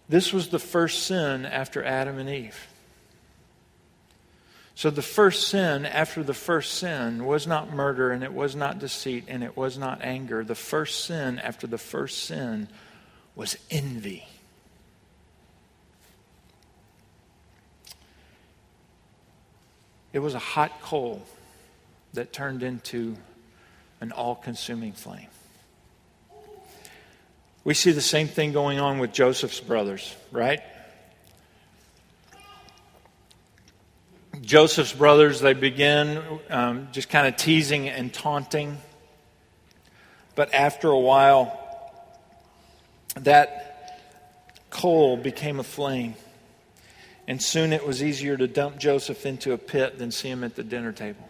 This 0.08 0.34
was 0.34 0.48
the 0.48 0.58
first 0.58 1.04
sin 1.04 1.46
after 1.46 1.84
Adam 1.84 2.18
and 2.18 2.28
Eve. 2.28 2.68
So 4.74 4.90
the 4.90 5.04
first 5.04 5.48
sin 5.48 5.86
after 5.86 6.24
the 6.24 6.34
first 6.34 6.74
sin 6.74 7.24
was 7.24 7.46
not 7.46 7.72
murder 7.72 8.10
and 8.10 8.24
it 8.24 8.34
was 8.34 8.56
not 8.56 8.80
deceit 8.80 9.26
and 9.28 9.44
it 9.44 9.56
was 9.56 9.78
not 9.78 10.02
anger. 10.02 10.44
The 10.44 10.56
first 10.56 11.06
sin 11.06 11.38
after 11.38 11.68
the 11.68 11.78
first 11.78 12.24
sin 12.24 12.70
was 13.36 13.56
envy. 13.70 14.26
It 20.12 20.20
was 20.20 20.34
a 20.34 20.40
hot 20.40 20.82
coal 20.82 21.22
that 22.14 22.34
turned 22.34 22.64
into 22.64 23.16
an 24.02 24.12
all 24.12 24.36
consuming 24.36 24.94
flame. 24.94 25.28
We 27.64 27.74
see 27.74 27.92
the 27.92 28.02
same 28.02 28.28
thing 28.28 28.52
going 28.52 28.80
on 28.80 29.00
with 29.00 29.12
Joseph's 29.12 29.60
brothers, 29.60 30.16
right? 30.32 30.62
Joseph's 34.42 34.94
brothers, 34.94 35.42
they 35.42 35.54
begin 35.54 36.24
um, 36.50 36.88
just 36.92 37.10
kind 37.10 37.28
of 37.28 37.36
teasing 37.36 37.90
and 37.90 38.12
taunting. 38.14 38.78
But 40.36 40.54
after 40.54 40.90
a 40.90 41.00
while, 41.00 41.60
that 43.16 44.00
coal 44.70 45.18
became 45.18 45.60
a 45.60 45.64
flame. 45.64 46.16
And 47.30 47.40
soon 47.40 47.74
it 47.74 47.86
was 47.86 48.02
easier 48.02 48.36
to 48.36 48.48
dump 48.48 48.80
Joseph 48.80 49.24
into 49.24 49.54
a 49.54 49.58
pit 49.60 50.00
than 50.00 50.10
see 50.10 50.30
him 50.30 50.44
at 50.44 50.56
the 50.56 50.64
dinner 50.64 50.92
table. 50.92 51.30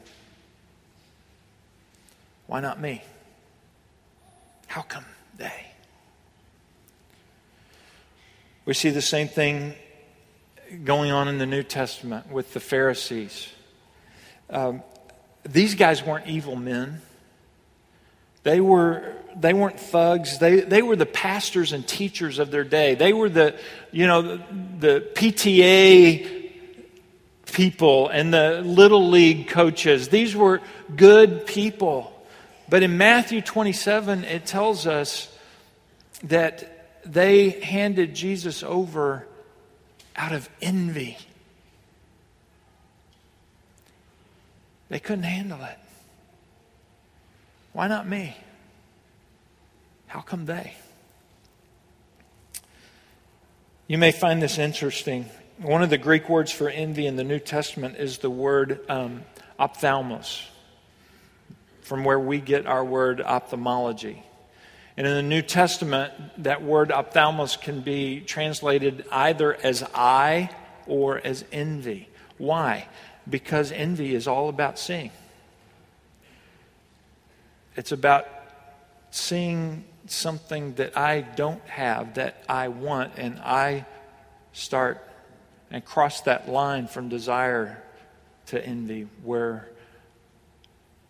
Why 2.48 2.62
not 2.62 2.79
me? 2.79 3.03
How 4.68 4.82
come 4.82 5.03
they? 5.38 5.65
We 8.63 8.74
see 8.74 8.91
the 8.91 9.01
same 9.01 9.27
thing 9.27 9.74
going 10.86 11.12
on 11.12 11.27
in 11.27 11.38
the 11.38 11.46
New 11.46 11.63
Testament 11.63 12.32
with 12.32 12.53
the 12.53 12.62
Pharisees. 12.62 13.50
Um, 14.50 14.84
these 15.44 15.75
guys 15.75 16.01
weren't 16.01 16.27
evil 16.27 16.56
men. 16.56 17.01
They, 18.43 18.62
were, 18.62 19.13
they 19.36 19.53
weren't 19.53 19.79
thugs. 19.79 20.39
They, 20.39 20.62
they 20.62 20.81
were 20.81 20.96
the 20.96 21.05
pastors 21.05 21.74
and 21.74 21.88
teachers 21.88 22.39
of 22.39 22.51
their 22.51 22.63
day. 22.63 22.96
They 22.96 23.13
were 23.13 23.29
the, 23.29 23.55
you 23.91 24.08
know, 24.08 24.22
the, 24.22 24.43
the 24.79 25.08
PTA 25.13 26.39
people 27.51 28.10
and 28.10 28.34
the 28.34 28.62
little 28.62 29.10
league 29.10 29.48
coaches. 29.48 30.10
These 30.10 30.36
were 30.36 30.62
good 30.96 31.46
people. 31.46 32.13
But 32.69 32.84
in 32.84 32.98
Matthew 32.98 33.41
27, 33.41 34.24
it 34.24 34.46
tells 34.46 34.86
us 34.86 35.36
that 36.24 37.01
they 37.03 37.50
handed 37.50 38.13
Jesus 38.13 38.62
over 38.62 39.25
out 40.15 40.31
of 40.34 40.50
envy. 40.62 41.17
They 44.89 45.00
couldn't 45.00 45.24
handle 45.24 45.63
it. 45.63 45.78
Why 47.73 47.88
not 47.88 48.07
me? 48.07 48.35
How 50.07 50.21
come 50.21 50.45
they? 50.45 50.73
You 53.88 53.97
may 53.97 54.11
find 54.11 54.41
this 54.41 54.57
interesting. 54.57 55.25
One 55.57 55.83
of 55.83 55.89
the 55.89 55.97
Greek 55.97 56.29
words 56.29 56.51
for 56.51 56.69
envy 56.69 57.05
in 57.05 57.15
the 57.15 57.23
New 57.23 57.39
Testament 57.39 57.97
is 57.97 58.19
the 58.19 58.29
word 58.29 58.79
um, 58.89 59.23
ophthalmos, 59.59 60.43
from 61.81 62.03
where 62.03 62.19
we 62.19 62.39
get 62.39 62.65
our 62.65 62.83
word 62.85 63.22
ophthalmology. 63.22 64.24
And 64.96 65.07
in 65.07 65.13
the 65.15 65.24
New 65.24 65.41
Testament, 65.41 66.13
that 66.44 66.61
word 66.61 66.91
ophthalmos 66.91 67.55
can 67.55 67.81
be 67.81 68.22
translated 68.22 69.05
either 69.11 69.55
as 69.55 69.83
eye 69.94 70.50
or 70.87 71.20
as 71.24 71.46
envy. 71.51 72.09
Why? 72.37 72.87
Because 73.29 73.72
envy 73.72 74.13
is 74.15 74.27
all 74.27 74.50
about 74.50 74.77
seeing. 74.77 75.11
It's 77.79 77.94
about 77.94 78.27
seeing 79.09 79.85
something 80.05 80.74
that 80.74 80.98
I 80.98 81.22
don't 81.22 81.65
have, 81.70 82.15
that 82.15 82.44
I 82.50 82.68
want, 82.68 83.13
and 83.15 83.39
I 83.39 83.85
start 84.51 85.01
and 85.72 85.85
cross 85.85 86.20
that 86.24 86.50
line 86.50 86.87
from 86.87 87.07
desire 87.07 87.81
to 88.48 88.61
envy, 88.61 89.07
where 89.24 89.70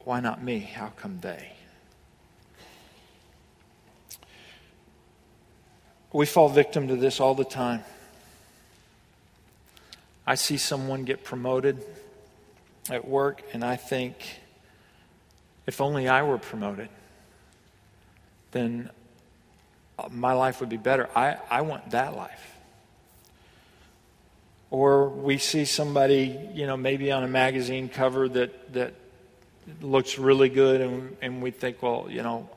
why 0.01 0.19
not 0.19 0.43
me? 0.43 0.59
How 0.59 0.89
come 0.89 1.17
they? 1.21 1.53
We 6.13 6.27
fall 6.27 6.49
victim 6.49 6.87
to 6.89 6.95
this 6.95 7.19
all 7.19 7.33
the 7.33 7.45
time. 7.45 7.83
I 10.27 10.35
see 10.35 10.57
someone 10.57 11.03
get 11.03 11.23
promoted 11.23 11.83
at 12.91 13.07
work, 13.07 13.41
and 13.53 13.63
I 13.63 13.75
think, 13.75 14.39
if 15.69 15.81
only 15.81 16.07
I 16.07 16.23
were 16.23 16.39
promoted, 16.39 16.89
then 18.49 18.89
uh, 19.99 20.09
my 20.09 20.33
life 20.33 20.61
would 20.61 20.69
be 20.69 20.77
better. 20.77 21.07
I, 21.15 21.37
I 21.47 21.61
want 21.61 21.91
that 21.91 22.15
life. 22.15 22.55
Or 24.71 25.09
we 25.09 25.37
see 25.37 25.65
somebody, 25.65 26.39
you 26.55 26.65
know, 26.65 26.75
maybe 26.75 27.11
on 27.11 27.23
a 27.23 27.27
magazine 27.27 27.87
cover 27.87 28.27
that, 28.29 28.73
that 28.73 28.95
looks 29.79 30.17
really 30.17 30.49
good, 30.49 30.81
and, 30.81 31.15
and 31.21 31.43
we 31.43 31.51
think, 31.51 31.83
well, 31.83 32.07
you 32.09 32.23
know, 32.23 32.49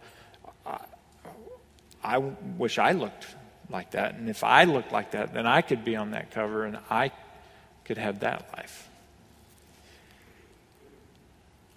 I, 0.64 0.78
I 2.02 2.16
wish 2.16 2.78
I 2.78 2.92
looked 2.92 3.26
like 3.68 3.90
that. 3.90 4.14
And 4.14 4.30
if 4.30 4.42
I 4.42 4.64
looked 4.64 4.90
like 4.90 5.10
that, 5.10 5.34
then 5.34 5.46
I 5.46 5.60
could 5.60 5.84
be 5.84 5.96
on 5.96 6.12
that 6.12 6.30
cover 6.30 6.64
and 6.64 6.78
I 6.88 7.12
could 7.84 7.98
have 7.98 8.20
that 8.20 8.46
life. 8.56 8.88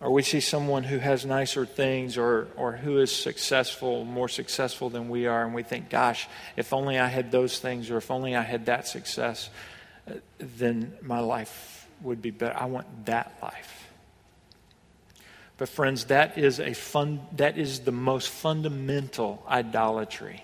Or 0.06 0.12
we 0.12 0.22
see 0.22 0.40
someone 0.40 0.84
who 0.84 1.00
has 1.00 1.26
nicer 1.26 1.66
things 1.66 2.16
or, 2.16 2.48
or 2.58 2.74
who 2.74 3.00
is 3.00 3.12
successful, 3.12 4.06
more 4.06 4.30
successful 4.30 4.92
than 4.92 5.10
we 5.10 5.26
are, 5.26 5.44
and 5.44 5.56
we 5.56 5.64
think, 5.64 5.90
gosh, 5.90 6.28
if 6.56 6.74
only 6.74 7.00
I 7.00 7.08
had 7.08 7.32
those 7.32 7.58
things 7.58 7.90
or 7.90 7.98
if 7.98 8.12
only 8.12 8.36
I 8.36 8.44
had 8.44 8.68
that 8.68 8.88
success, 8.88 9.50
uh, 10.08 10.14
then 10.38 10.94
my 11.02 11.22
life 11.22 11.88
would 12.04 12.22
be 12.22 12.30
better. 12.30 12.56
I 12.56 12.66
want 12.66 13.08
that 13.08 13.36
life. 13.42 13.88
But 15.58 15.70
friends, 15.70 16.06
that 16.06 16.38
is 16.38 16.60
a 16.60 16.74
fun 16.74 17.26
that 17.38 17.58
is 17.58 17.80
the 17.80 17.92
most 17.92 18.30
fundamental 18.30 19.44
idolatry 19.50 20.44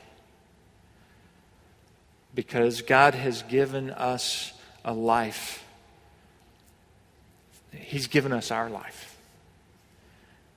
because 2.34 2.82
God 2.82 3.14
has 3.14 3.44
given 3.44 3.92
us 3.92 4.54
a 4.84 4.92
life. 4.92 5.64
He's 7.72 8.08
given 8.08 8.32
us 8.32 8.50
our 8.50 8.68
life. 8.68 9.11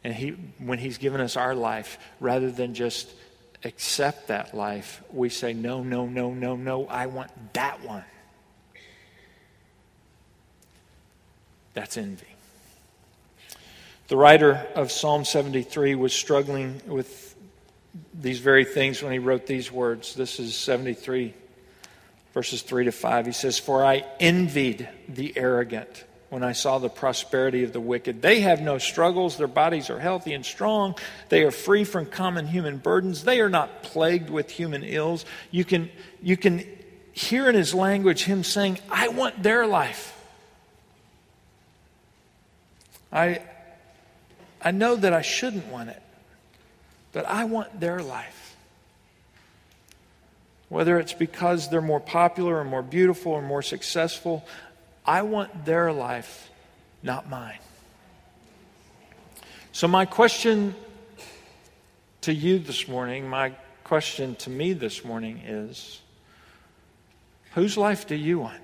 And 0.04 0.14
he, 0.14 0.30
when 0.58 0.78
He's 0.78 0.98
given 0.98 1.20
us 1.20 1.36
our 1.36 1.54
life, 1.54 1.98
rather 2.20 2.50
than 2.50 2.74
just 2.74 3.10
accept 3.64 4.28
that 4.28 4.54
life, 4.54 5.02
we 5.10 5.30
say, 5.30 5.54
No, 5.54 5.82
no, 5.82 6.06
no, 6.06 6.32
no, 6.32 6.54
no, 6.54 6.86
I 6.86 7.06
want 7.06 7.30
that 7.54 7.82
one. 7.82 8.04
That's 11.72 11.96
envy. 11.96 12.26
The 14.08 14.16
writer 14.16 14.66
of 14.74 14.92
Psalm 14.92 15.24
73 15.24 15.94
was 15.94 16.12
struggling 16.12 16.80
with 16.86 17.34
these 18.12 18.38
very 18.38 18.64
things 18.64 19.02
when 19.02 19.12
he 19.12 19.18
wrote 19.18 19.46
these 19.46 19.72
words. 19.72 20.14
This 20.14 20.38
is 20.38 20.54
73 20.54 21.34
verses 22.34 22.62
3 22.62 22.84
to 22.84 22.92
5. 22.92 23.26
He 23.26 23.32
says, 23.32 23.58
For 23.58 23.84
I 23.84 24.04
envied 24.20 24.88
the 25.08 25.32
arrogant 25.36 26.04
when 26.34 26.42
I 26.42 26.50
saw 26.50 26.80
the 26.80 26.88
prosperity 26.88 27.62
of 27.62 27.72
the 27.72 27.80
wicked. 27.80 28.20
They 28.20 28.40
have 28.40 28.60
no 28.60 28.78
struggles, 28.78 29.36
their 29.36 29.46
bodies 29.46 29.88
are 29.88 30.00
healthy 30.00 30.32
and 30.32 30.44
strong, 30.44 30.96
they 31.28 31.44
are 31.44 31.52
free 31.52 31.84
from 31.84 32.06
common 32.06 32.48
human 32.48 32.78
burdens, 32.78 33.22
they 33.22 33.40
are 33.40 33.48
not 33.48 33.84
plagued 33.84 34.30
with 34.30 34.50
human 34.50 34.82
ills. 34.82 35.24
You 35.52 35.64
can, 35.64 35.92
you 36.20 36.36
can 36.36 36.66
hear 37.12 37.48
in 37.48 37.54
his 37.54 37.72
language 37.72 38.24
him 38.24 38.42
saying, 38.42 38.80
I 38.90 39.06
want 39.06 39.44
their 39.44 39.64
life. 39.64 40.10
I, 43.12 43.40
I 44.60 44.72
know 44.72 44.96
that 44.96 45.12
I 45.12 45.22
shouldn't 45.22 45.68
want 45.68 45.90
it, 45.90 46.02
but 47.12 47.26
I 47.26 47.44
want 47.44 47.78
their 47.78 48.00
life 48.00 48.44
whether 50.74 50.98
it's 50.98 51.12
because 51.12 51.68
they're 51.68 51.80
more 51.80 52.00
popular 52.00 52.58
or 52.58 52.64
more 52.64 52.82
beautiful 52.82 53.30
or 53.30 53.40
more 53.40 53.62
successful. 53.62 54.44
I 55.04 55.22
want 55.22 55.64
their 55.64 55.92
life, 55.92 56.50
not 57.02 57.28
mine. 57.28 57.58
So, 59.72 59.88
my 59.88 60.06
question 60.06 60.74
to 62.22 62.32
you 62.32 62.58
this 62.58 62.88
morning, 62.88 63.28
my 63.28 63.50
question 63.82 64.34
to 64.36 64.50
me 64.50 64.72
this 64.72 65.04
morning 65.04 65.38
is 65.44 66.00
whose 67.52 67.76
life 67.76 68.06
do 68.06 68.14
you 68.14 68.38
want? 68.38 68.60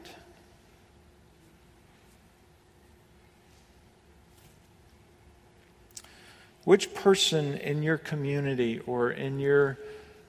Which 6.65 6.95
person 6.95 7.55
in 7.55 7.83
your 7.83 7.99
community 7.99 8.81
or 8.87 9.11
in 9.11 9.41
your 9.41 9.79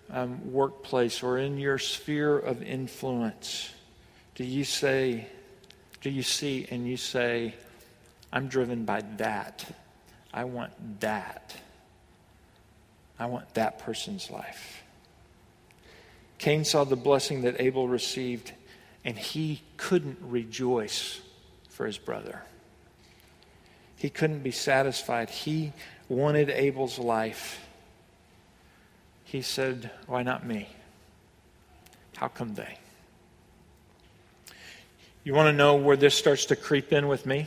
um, 0.09 0.51
workplace 0.51 1.23
or 1.23 1.37
in 1.37 1.57
your 1.57 1.77
sphere 1.77 2.37
of 2.37 2.61
influence 2.63 3.69
do 4.35 4.43
you 4.43 4.63
say, 4.63 5.27
do 6.01 6.09
you 6.09 6.23
see 6.23 6.67
and 6.69 6.87
you 6.87 6.97
say, 6.97 7.53
I'm 8.33 8.47
driven 8.47 8.85
by 8.85 9.01
that? 9.17 9.65
I 10.33 10.45
want 10.45 10.99
that. 11.01 11.55
I 13.19 13.27
want 13.27 13.53
that 13.53 13.79
person's 13.79 14.31
life. 14.31 14.83
Cain 16.39 16.65
saw 16.65 16.83
the 16.83 16.95
blessing 16.95 17.43
that 17.43 17.61
Abel 17.61 17.87
received, 17.87 18.51
and 19.05 19.15
he 19.15 19.61
couldn't 19.77 20.17
rejoice 20.21 21.21
for 21.69 21.85
his 21.85 21.99
brother. 21.99 22.41
He 23.95 24.09
couldn't 24.09 24.41
be 24.41 24.49
satisfied. 24.49 25.29
He 25.29 25.73
wanted 26.09 26.49
Abel's 26.49 26.97
life. 26.97 27.63
He 29.23 29.43
said, 29.43 29.91
Why 30.07 30.23
not 30.23 30.43
me? 30.43 30.69
How 32.17 32.27
come 32.27 32.55
they? 32.55 32.77
You 35.23 35.35
want 35.35 35.47
to 35.47 35.53
know 35.53 35.75
where 35.75 35.95
this 35.95 36.15
starts 36.15 36.45
to 36.45 36.55
creep 36.55 36.91
in 36.91 37.07
with 37.07 37.27
me? 37.27 37.45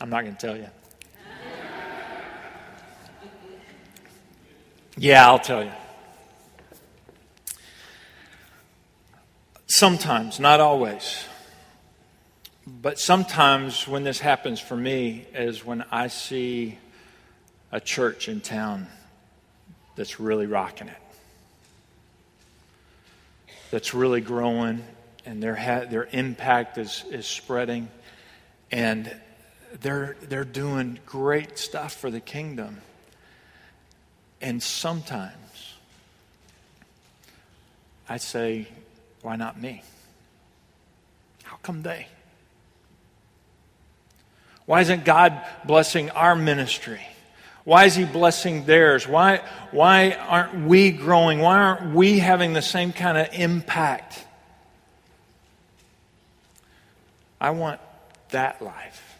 I'm 0.00 0.08
not 0.08 0.22
going 0.22 0.34
to 0.34 0.40
tell 0.40 0.56
you. 0.56 0.68
Yeah, 4.96 5.26
I'll 5.26 5.38
tell 5.38 5.62
you. 5.62 5.72
Sometimes, 9.66 10.40
not 10.40 10.60
always. 10.60 11.24
But 12.66 12.98
sometimes 12.98 13.86
when 13.86 14.02
this 14.02 14.20
happens 14.20 14.58
for 14.58 14.76
me 14.76 15.26
is 15.34 15.64
when 15.64 15.84
I 15.90 16.08
see 16.08 16.78
a 17.72 17.80
church 17.80 18.28
in 18.28 18.40
town 18.40 18.86
that's 19.96 20.18
really 20.18 20.46
rocking 20.46 20.88
it, 20.88 20.96
that's 23.70 23.92
really 23.92 24.20
growing, 24.20 24.82
and 25.30 25.40
their, 25.40 25.54
ha- 25.54 25.84
their 25.88 26.08
impact 26.10 26.76
is, 26.76 27.04
is 27.08 27.24
spreading, 27.24 27.88
and 28.72 29.14
they're, 29.80 30.16
they're 30.22 30.42
doing 30.42 30.98
great 31.06 31.56
stuff 31.56 31.94
for 31.94 32.10
the 32.10 32.18
kingdom. 32.18 32.78
And 34.40 34.60
sometimes 34.60 35.76
I 38.08 38.16
say, 38.16 38.66
why 39.22 39.36
not 39.36 39.60
me? 39.60 39.84
How 41.44 41.58
come 41.62 41.82
they? 41.82 42.08
Why 44.66 44.80
isn't 44.80 45.04
God 45.04 45.40
blessing 45.64 46.10
our 46.10 46.34
ministry? 46.34 47.02
Why 47.62 47.84
is 47.84 47.94
He 47.94 48.04
blessing 48.04 48.64
theirs? 48.64 49.06
Why, 49.06 49.42
why 49.70 50.10
aren't 50.10 50.66
we 50.66 50.90
growing? 50.90 51.38
Why 51.38 51.56
aren't 51.56 51.94
we 51.94 52.18
having 52.18 52.52
the 52.52 52.62
same 52.62 52.92
kind 52.92 53.16
of 53.16 53.28
impact? 53.32 54.26
I 57.40 57.50
want 57.50 57.80
that 58.30 58.60
life. 58.60 59.18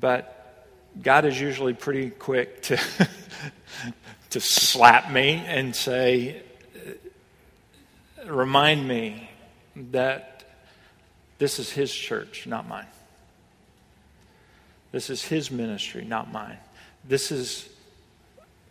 But 0.00 0.66
God 1.00 1.24
is 1.24 1.40
usually 1.40 1.74
pretty 1.74 2.10
quick 2.10 2.62
to, 2.62 2.78
to 4.30 4.40
slap 4.40 5.10
me 5.10 5.42
and 5.46 5.74
say, 5.74 6.42
remind 8.26 8.86
me 8.86 9.30
that 9.76 10.44
this 11.38 11.58
is 11.58 11.70
His 11.70 11.94
church, 11.94 12.46
not 12.46 12.68
mine. 12.68 12.86
This 14.90 15.08
is 15.08 15.24
His 15.24 15.50
ministry, 15.50 16.04
not 16.04 16.30
mine. 16.32 16.58
This 17.04 17.32
is 17.32 17.68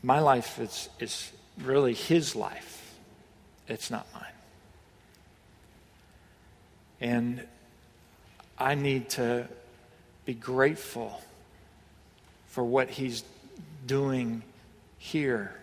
my 0.03 0.19
life, 0.19 0.59
it's, 0.59 0.89
is 0.99 1.31
really 1.61 1.93
His 1.93 2.35
life, 2.35 2.95
it's 3.67 3.89
not 3.89 4.05
mine. 4.13 4.30
And 7.01 7.45
I 8.57 8.75
need 8.75 9.09
to 9.11 9.47
be 10.23 10.33
grateful 10.33 11.21
for 12.47 12.63
what 12.63 12.89
He's 12.89 13.23
doing 13.85 14.43
here 14.97 15.55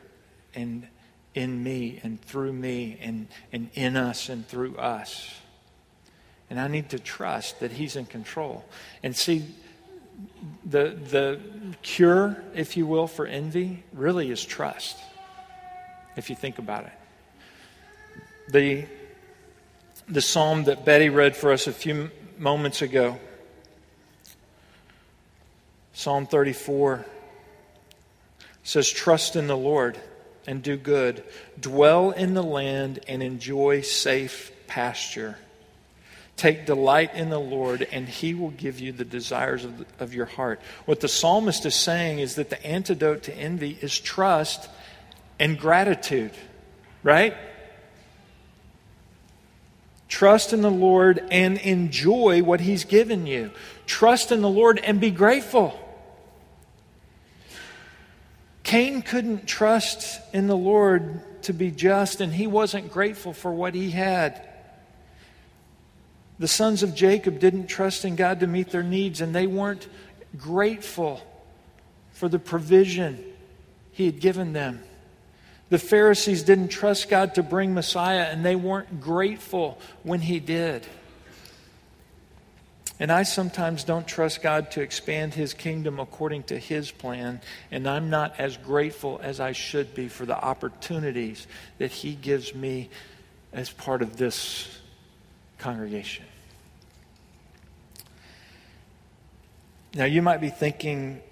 and 0.54 0.86
in 1.34 1.62
me 1.62 2.00
and 2.02 2.20
through 2.20 2.52
me 2.52 2.98
and, 3.00 3.28
and 3.52 3.70
in 3.74 3.96
us 3.96 4.28
and 4.28 4.46
through 4.46 4.76
us. 4.76 5.32
And 6.50 6.58
I 6.58 6.66
need 6.66 6.90
to 6.90 6.98
trust 6.98 7.60
that 7.60 7.70
He's 7.72 7.94
in 7.94 8.06
control. 8.06 8.64
And 9.02 9.14
see, 9.14 9.44
the, 10.64 10.98
the 11.10 11.40
cure, 11.82 12.42
if 12.54 12.76
you 12.76 12.86
will, 12.86 13.06
for 13.06 13.26
envy 13.26 13.84
really 13.92 14.30
is 14.30 14.44
trust, 14.44 14.98
if 16.16 16.28
you 16.30 16.36
think 16.36 16.58
about 16.58 16.84
it. 16.84 16.92
The, 18.50 18.86
the 20.08 20.22
psalm 20.22 20.64
that 20.64 20.84
Betty 20.84 21.08
read 21.08 21.36
for 21.36 21.52
us 21.52 21.66
a 21.66 21.72
few 21.72 22.10
moments 22.38 22.82
ago 22.82 23.18
Psalm 25.98 26.26
34 26.26 27.04
says, 28.62 28.88
Trust 28.88 29.34
in 29.34 29.48
the 29.48 29.56
Lord 29.56 29.98
and 30.46 30.62
do 30.62 30.76
good, 30.76 31.24
dwell 31.58 32.12
in 32.12 32.34
the 32.34 32.42
land 32.42 33.00
and 33.08 33.20
enjoy 33.20 33.80
safe 33.80 34.52
pasture. 34.68 35.38
Take 36.36 36.66
delight 36.66 37.16
in 37.16 37.30
the 37.30 37.40
Lord, 37.40 37.82
and 37.90 38.08
He 38.08 38.32
will 38.32 38.52
give 38.52 38.78
you 38.78 38.92
the 38.92 39.04
desires 39.04 39.64
of, 39.64 39.78
the, 39.78 39.86
of 39.98 40.14
your 40.14 40.26
heart. 40.26 40.60
What 40.84 41.00
the 41.00 41.08
psalmist 41.08 41.66
is 41.66 41.74
saying 41.74 42.20
is 42.20 42.36
that 42.36 42.48
the 42.48 42.64
antidote 42.64 43.24
to 43.24 43.36
envy 43.36 43.76
is 43.80 43.98
trust 43.98 44.70
and 45.40 45.58
gratitude, 45.58 46.30
right? 47.02 47.34
Trust 50.08 50.52
in 50.52 50.62
the 50.62 50.70
Lord 50.70 51.22
and 51.30 51.58
enjoy 51.58 52.42
what 52.42 52.60
He's 52.60 52.84
given 52.84 53.26
you. 53.26 53.50
Trust 53.86 54.32
in 54.32 54.40
the 54.40 54.48
Lord 54.48 54.80
and 54.82 55.00
be 55.00 55.10
grateful. 55.10 55.78
Cain 58.62 59.00
couldn't 59.00 59.46
trust 59.46 60.20
in 60.34 60.46
the 60.46 60.56
Lord 60.56 61.42
to 61.44 61.54
be 61.54 61.70
just, 61.70 62.20
and 62.20 62.32
he 62.32 62.46
wasn't 62.46 62.92
grateful 62.92 63.32
for 63.32 63.50
what 63.50 63.74
he 63.74 63.90
had. 63.90 64.46
The 66.38 66.48
sons 66.48 66.82
of 66.82 66.94
Jacob 66.94 67.38
didn't 67.38 67.68
trust 67.68 68.04
in 68.04 68.14
God 68.14 68.40
to 68.40 68.46
meet 68.46 68.70
their 68.70 68.82
needs, 68.82 69.22
and 69.22 69.34
they 69.34 69.46
weren't 69.46 69.88
grateful 70.36 71.22
for 72.12 72.28
the 72.28 72.38
provision 72.38 73.24
he 73.90 74.04
had 74.04 74.20
given 74.20 74.52
them. 74.52 74.82
The 75.70 75.78
Pharisees 75.78 76.42
didn't 76.42 76.68
trust 76.68 77.08
God 77.10 77.34
to 77.34 77.42
bring 77.42 77.74
Messiah, 77.74 78.22
and 78.22 78.44
they 78.44 78.56
weren't 78.56 79.00
grateful 79.00 79.78
when 80.02 80.20
he 80.20 80.40
did. 80.40 80.86
And 83.00 83.12
I 83.12 83.22
sometimes 83.22 83.84
don't 83.84 84.06
trust 84.08 84.42
God 84.42 84.72
to 84.72 84.80
expand 84.80 85.34
His 85.34 85.54
kingdom 85.54 86.00
according 86.00 86.44
to 86.44 86.58
His 86.58 86.90
plan, 86.90 87.40
and 87.70 87.88
I'm 87.88 88.10
not 88.10 88.40
as 88.40 88.56
grateful 88.56 89.20
as 89.22 89.38
I 89.38 89.52
should 89.52 89.94
be 89.94 90.08
for 90.08 90.26
the 90.26 90.36
opportunities 90.36 91.46
that 91.78 91.92
He 91.92 92.14
gives 92.14 92.54
me 92.54 92.90
as 93.52 93.70
part 93.70 94.02
of 94.02 94.16
this 94.16 94.80
congregation. 95.58 96.24
Now, 99.94 100.04
you 100.04 100.20
might 100.20 100.40
be 100.40 100.50
thinking, 100.50 101.22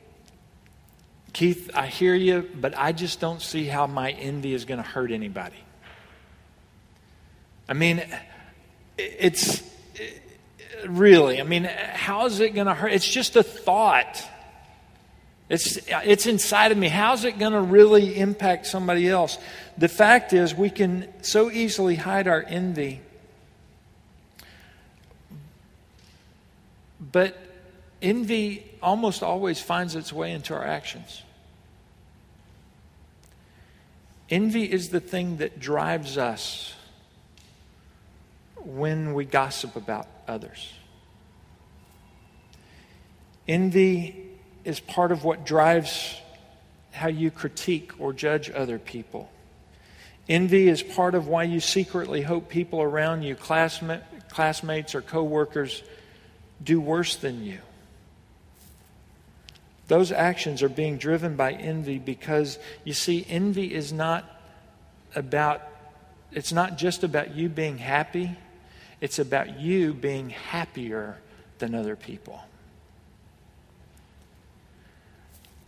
Keith, 1.37 1.71
I 1.75 1.87
hear 1.87 2.15
you, 2.15 2.49
but 2.59 2.73
I 2.79 2.93
just 2.93 3.21
don't 3.21 3.43
see 3.43 3.67
how 3.67 3.87
my 3.87 4.11
envy 4.11 4.55
is 4.55 4.65
going 4.65 4.83
to 4.83 4.89
hurt 4.89 5.11
anybody. 5.11 5.63
I 7.69 7.75
mean, 7.75 8.03
it's 8.97 9.63
really. 10.87 11.39
I 11.39 11.45
mean, 11.45 11.65
how 11.65 12.25
is 12.25 12.41
it 12.41 12.55
going 12.55 12.69
to 12.69 12.73
hurt? 12.73 12.91
It's 12.91 13.07
just 13.07 13.37
a 13.37 13.43
thought. 13.43 14.25
It's, 15.51 15.79
it's 15.87 16.25
inside 16.25 16.73
of 16.73 16.79
me. 16.79 16.89
How's 16.89 17.27
it 17.27 17.39
going 17.39 17.53
to 17.53 17.61
really 17.61 18.19
impact 18.19 18.67
somebody 18.67 19.07
else? 19.07 19.37
The 19.77 19.89
fact 19.89 20.33
is, 20.33 20.55
we 20.55 20.71
can 20.71 21.07
so 21.23 21.51
easily 21.51 21.97
hide 21.97 22.29
our 22.29 22.43
envy. 22.49 23.03
But 26.99 27.37
envy 28.01 28.65
almost 28.81 29.23
always 29.23 29.61
finds 29.61 29.97
its 29.97 30.15
way 30.15 30.33
into 30.33 30.55
our 30.55 30.65
actions. 30.65 31.25
Envy 34.29 34.65
is 34.71 34.89
the 34.89 35.01
thing 35.01 35.37
that 35.37 35.61
drives 35.61 36.19
us 36.19 36.75
when 38.65 39.15
we 39.15 39.25
gossip 39.25 39.77
about 39.77 40.09
others. 40.27 40.73
Envy 43.47 44.27
is 44.65 44.81
part 44.81 45.13
of 45.13 45.23
what 45.23 45.47
drives 45.47 46.17
how 46.91 47.09
you 47.09 47.31
critique 47.31 47.93
or 48.01 48.13
judge 48.13 48.51
other 48.51 48.79
people. 48.79 49.31
Envy 50.29 50.69
is 50.69 50.83
part 50.83 51.15
of 51.15 51.29
why 51.29 51.45
you 51.45 51.61
secretly 51.61 52.23
hope 52.23 52.49
people 52.49 52.83
around 52.83 53.23
you, 53.23 53.37
classmates 53.37 54.95
or 54.95 55.03
coworkers, 55.03 55.85
do 56.65 56.81
worse 56.81 57.15
than 57.15 57.45
you. 57.45 57.59
Those 59.89 60.11
actions 60.11 60.63
are 60.63 60.69
being 60.69 60.99
driven 60.99 61.37
by 61.37 61.53
envy 61.53 61.99
because 61.99 62.59
you 62.85 62.93
see, 62.93 63.25
envy 63.29 63.73
is 63.73 63.93
not 63.93 64.25
about, 65.15 65.63
it's 66.33 66.53
not 66.53 66.77
just 66.77 67.05
about 67.05 67.35
you 67.35 67.49
being 67.49 67.79
happy, 67.79 68.37
it's 69.01 69.19
about 69.19 69.61
you 69.61 69.95
being 69.95 70.31
happier 70.31 71.19
than 71.59 71.75
other 71.75 71.97
people. 71.97 72.43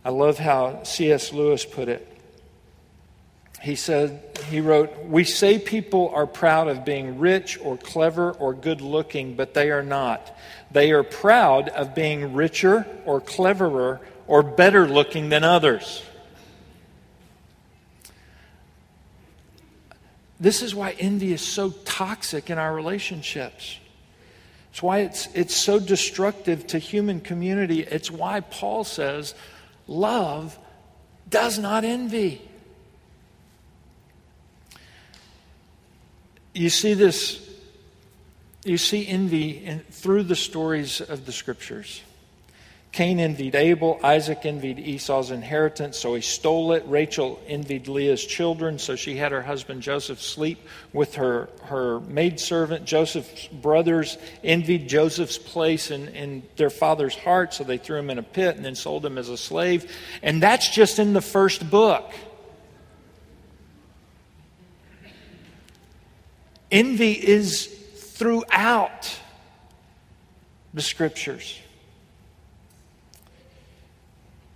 I 0.03 0.09
love 0.09 0.37
how 0.39 0.83
C.S. 0.83 1.33
Lewis 1.33 1.65
put 1.65 1.87
it. 1.87 2.18
He 3.61 3.75
said, 3.75 4.21
he 4.49 4.61
wrote, 4.61 5.05
We 5.05 5.23
say 5.23 5.59
people 5.59 6.09
are 6.13 6.25
proud 6.25 6.67
of 6.67 6.85
being 6.85 7.19
rich 7.19 7.59
or 7.61 7.77
clever 7.77 8.31
or 8.31 8.53
good 8.53 8.81
looking, 8.81 9.35
but 9.35 9.53
they 9.53 9.69
are 9.71 9.83
not. 9.83 10.35
They 10.71 10.91
are 10.91 11.03
proud 11.03 11.69
of 11.69 11.93
being 11.93 12.33
richer 12.33 12.87
or 13.05 13.19
cleverer 13.19 13.99
or 14.27 14.43
better 14.43 14.87
looking 14.87 15.29
than 15.29 15.43
others. 15.43 16.03
This 20.39 20.61
is 20.61 20.73
why 20.73 20.91
envy 20.97 21.33
is 21.33 21.41
so 21.41 21.71
toxic 21.71 22.49
in 22.49 22.57
our 22.57 22.73
relationships. 22.73 23.77
It's 24.71 24.81
why 24.81 24.99
it's, 24.99 25.27
it's 25.33 25.55
so 25.55 25.79
destructive 25.79 26.65
to 26.67 26.79
human 26.79 27.19
community. 27.19 27.81
It's 27.81 28.09
why 28.09 28.39
Paul 28.39 28.85
says, 28.85 29.35
love 29.87 30.57
does 31.29 31.59
not 31.59 31.83
envy. 31.83 32.48
You 36.59 36.69
see 36.69 36.93
this, 36.93 37.39
you 38.65 38.77
see 38.77 39.07
envy 39.07 39.63
in, 39.63 39.79
through 39.91 40.23
the 40.23 40.35
stories 40.35 40.99
of 40.99 41.25
the 41.25 41.31
scriptures. 41.31 42.01
Cain 42.91 43.21
envied 43.21 43.55
Abel, 43.55 43.97
Isaac 44.03 44.39
envied 44.43 44.77
Esau's 44.77 45.31
inheritance, 45.31 45.97
so 45.97 46.15
he 46.15 46.21
stole 46.21 46.73
it. 46.73 46.83
Rachel 46.85 47.39
envied 47.47 47.87
Leah's 47.87 48.25
children, 48.25 48.77
so 48.77 48.97
she 48.97 49.15
had 49.15 49.31
her 49.31 49.41
husband 49.41 49.81
Joseph 49.81 50.21
sleep 50.21 50.59
with 50.91 51.15
her, 51.15 51.47
her 51.63 52.01
maidservant. 52.01 52.83
Joseph's 52.83 53.47
brothers 53.47 54.17
envied 54.43 54.89
Joseph's 54.89 55.37
place 55.37 55.91
in, 55.91 56.09
in 56.09 56.43
their 56.57 56.69
father's 56.69 57.15
heart, 57.15 57.53
so 57.53 57.63
they 57.63 57.77
threw 57.77 57.99
him 57.99 58.09
in 58.09 58.19
a 58.19 58.23
pit 58.23 58.57
and 58.57 58.65
then 58.65 58.75
sold 58.75 59.05
him 59.05 59.17
as 59.17 59.29
a 59.29 59.37
slave. 59.37 59.89
And 60.21 60.43
that's 60.43 60.67
just 60.67 60.99
in 60.99 61.13
the 61.13 61.21
first 61.21 61.69
book. 61.69 62.11
Envy 66.71 67.13
is 67.13 67.65
throughout 67.65 69.19
the 70.73 70.81
scriptures. 70.81 71.59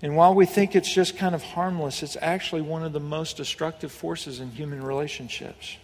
And 0.02 0.17
while 0.17 0.36
we 0.36 0.45
think 0.45 0.76
it's 0.76 0.93
just 0.93 1.17
kind 1.17 1.34
of 1.34 1.41
harmless, 1.41 2.04
it's 2.04 2.17
actually 2.21 2.62
one 2.62 2.84
of 2.84 2.91
the 2.91 2.99
most 2.99 3.38
destructive 3.38 3.91
forces 3.91 4.41
in 4.41 4.52
human 4.52 4.84
relationships. 4.84 5.78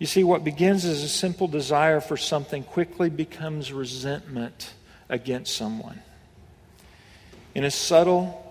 You 0.00 0.06
see, 0.06 0.24
what 0.24 0.42
begins 0.42 0.84
as 0.84 1.02
a 1.04 1.08
simple 1.08 1.46
desire 1.46 2.00
for 2.00 2.16
something 2.16 2.64
quickly 2.64 3.08
becomes 3.08 3.72
resentment 3.72 4.72
against 5.08 5.54
someone. 5.54 6.02
In 7.54 7.64
a 7.64 7.70
subtle 7.70 8.46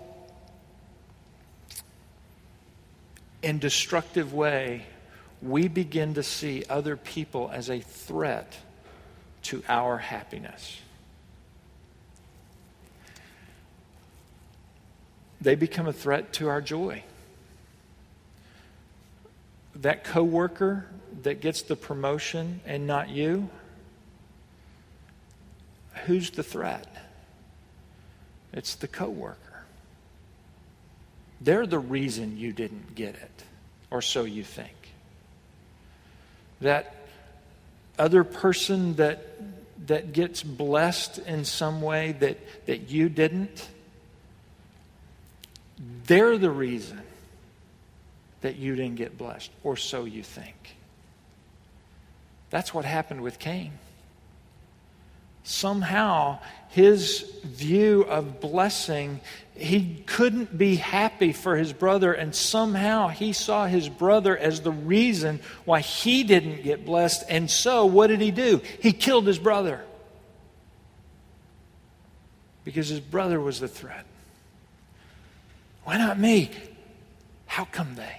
and 3.42 3.60
destructive 3.60 4.32
way, 4.32 4.86
we 5.42 5.68
begin 5.68 6.14
to 6.14 6.22
see 6.22 6.64
other 6.68 6.96
people 6.96 7.50
as 7.52 7.70
a 7.70 7.80
threat 7.80 8.56
to 9.42 9.62
our 9.68 9.98
happiness. 9.98 10.80
they 15.40 15.54
become 15.54 15.86
a 15.86 15.92
threat 15.92 16.32
to 16.34 16.48
our 16.48 16.60
joy. 16.60 17.02
That 19.76 20.04
coworker 20.04 20.86
that 21.22 21.40
gets 21.40 21.62
the 21.62 21.76
promotion 21.76 22.60
and 22.66 22.86
not 22.86 23.08
you, 23.08 23.48
who's 26.04 26.30
the 26.30 26.42
threat? 26.42 26.86
It's 28.52 28.74
the 28.74 28.88
coworker. 28.88 29.38
They're 31.40 31.66
the 31.66 31.78
reason 31.78 32.36
you 32.36 32.52
didn't 32.52 32.94
get 32.94 33.14
it, 33.14 33.44
or 33.90 34.02
so 34.02 34.24
you 34.24 34.44
think. 34.44 34.74
That 36.60 36.94
other 37.98 38.24
person 38.24 38.96
that 38.96 39.26
that 39.86 40.12
gets 40.12 40.42
blessed 40.42 41.18
in 41.18 41.44
some 41.44 41.82
way 41.82 42.12
that, 42.12 42.38
that 42.66 42.90
you 42.90 43.08
didn't, 43.08 43.68
they're 46.06 46.38
the 46.38 46.50
reason 46.50 47.00
that 48.42 48.56
you 48.56 48.76
didn't 48.76 48.96
get 48.96 49.18
blessed, 49.18 49.50
or 49.64 49.76
so 49.76 50.04
you 50.04 50.22
think. 50.22 50.76
That's 52.50 52.72
what 52.72 52.84
happened 52.84 53.20
with 53.22 53.38
Cain. 53.38 53.72
Somehow, 55.42 56.38
his 56.68 57.30
view 57.44 58.02
of 58.02 58.40
blessing, 58.40 59.20
he 59.54 60.02
couldn't 60.06 60.56
be 60.56 60.76
happy 60.76 61.32
for 61.32 61.56
his 61.56 61.72
brother, 61.72 62.12
and 62.12 62.34
somehow 62.34 63.08
he 63.08 63.32
saw 63.32 63.66
his 63.66 63.88
brother 63.88 64.36
as 64.36 64.60
the 64.60 64.70
reason 64.70 65.40
why 65.64 65.80
he 65.80 66.24
didn't 66.24 66.62
get 66.62 66.84
blessed. 66.86 67.24
And 67.28 67.50
so, 67.50 67.86
what 67.86 68.06
did 68.06 68.20
he 68.20 68.30
do? 68.30 68.60
He 68.80 68.92
killed 68.92 69.26
his 69.26 69.38
brother 69.38 69.84
because 72.64 72.88
his 72.88 73.00
brother 73.00 73.40
was 73.40 73.60
the 73.60 73.68
threat. 73.68 74.06
Why 75.84 75.98
not 75.98 76.18
me? 76.18 76.50
How 77.46 77.64
come 77.64 77.96
they? 77.96 78.18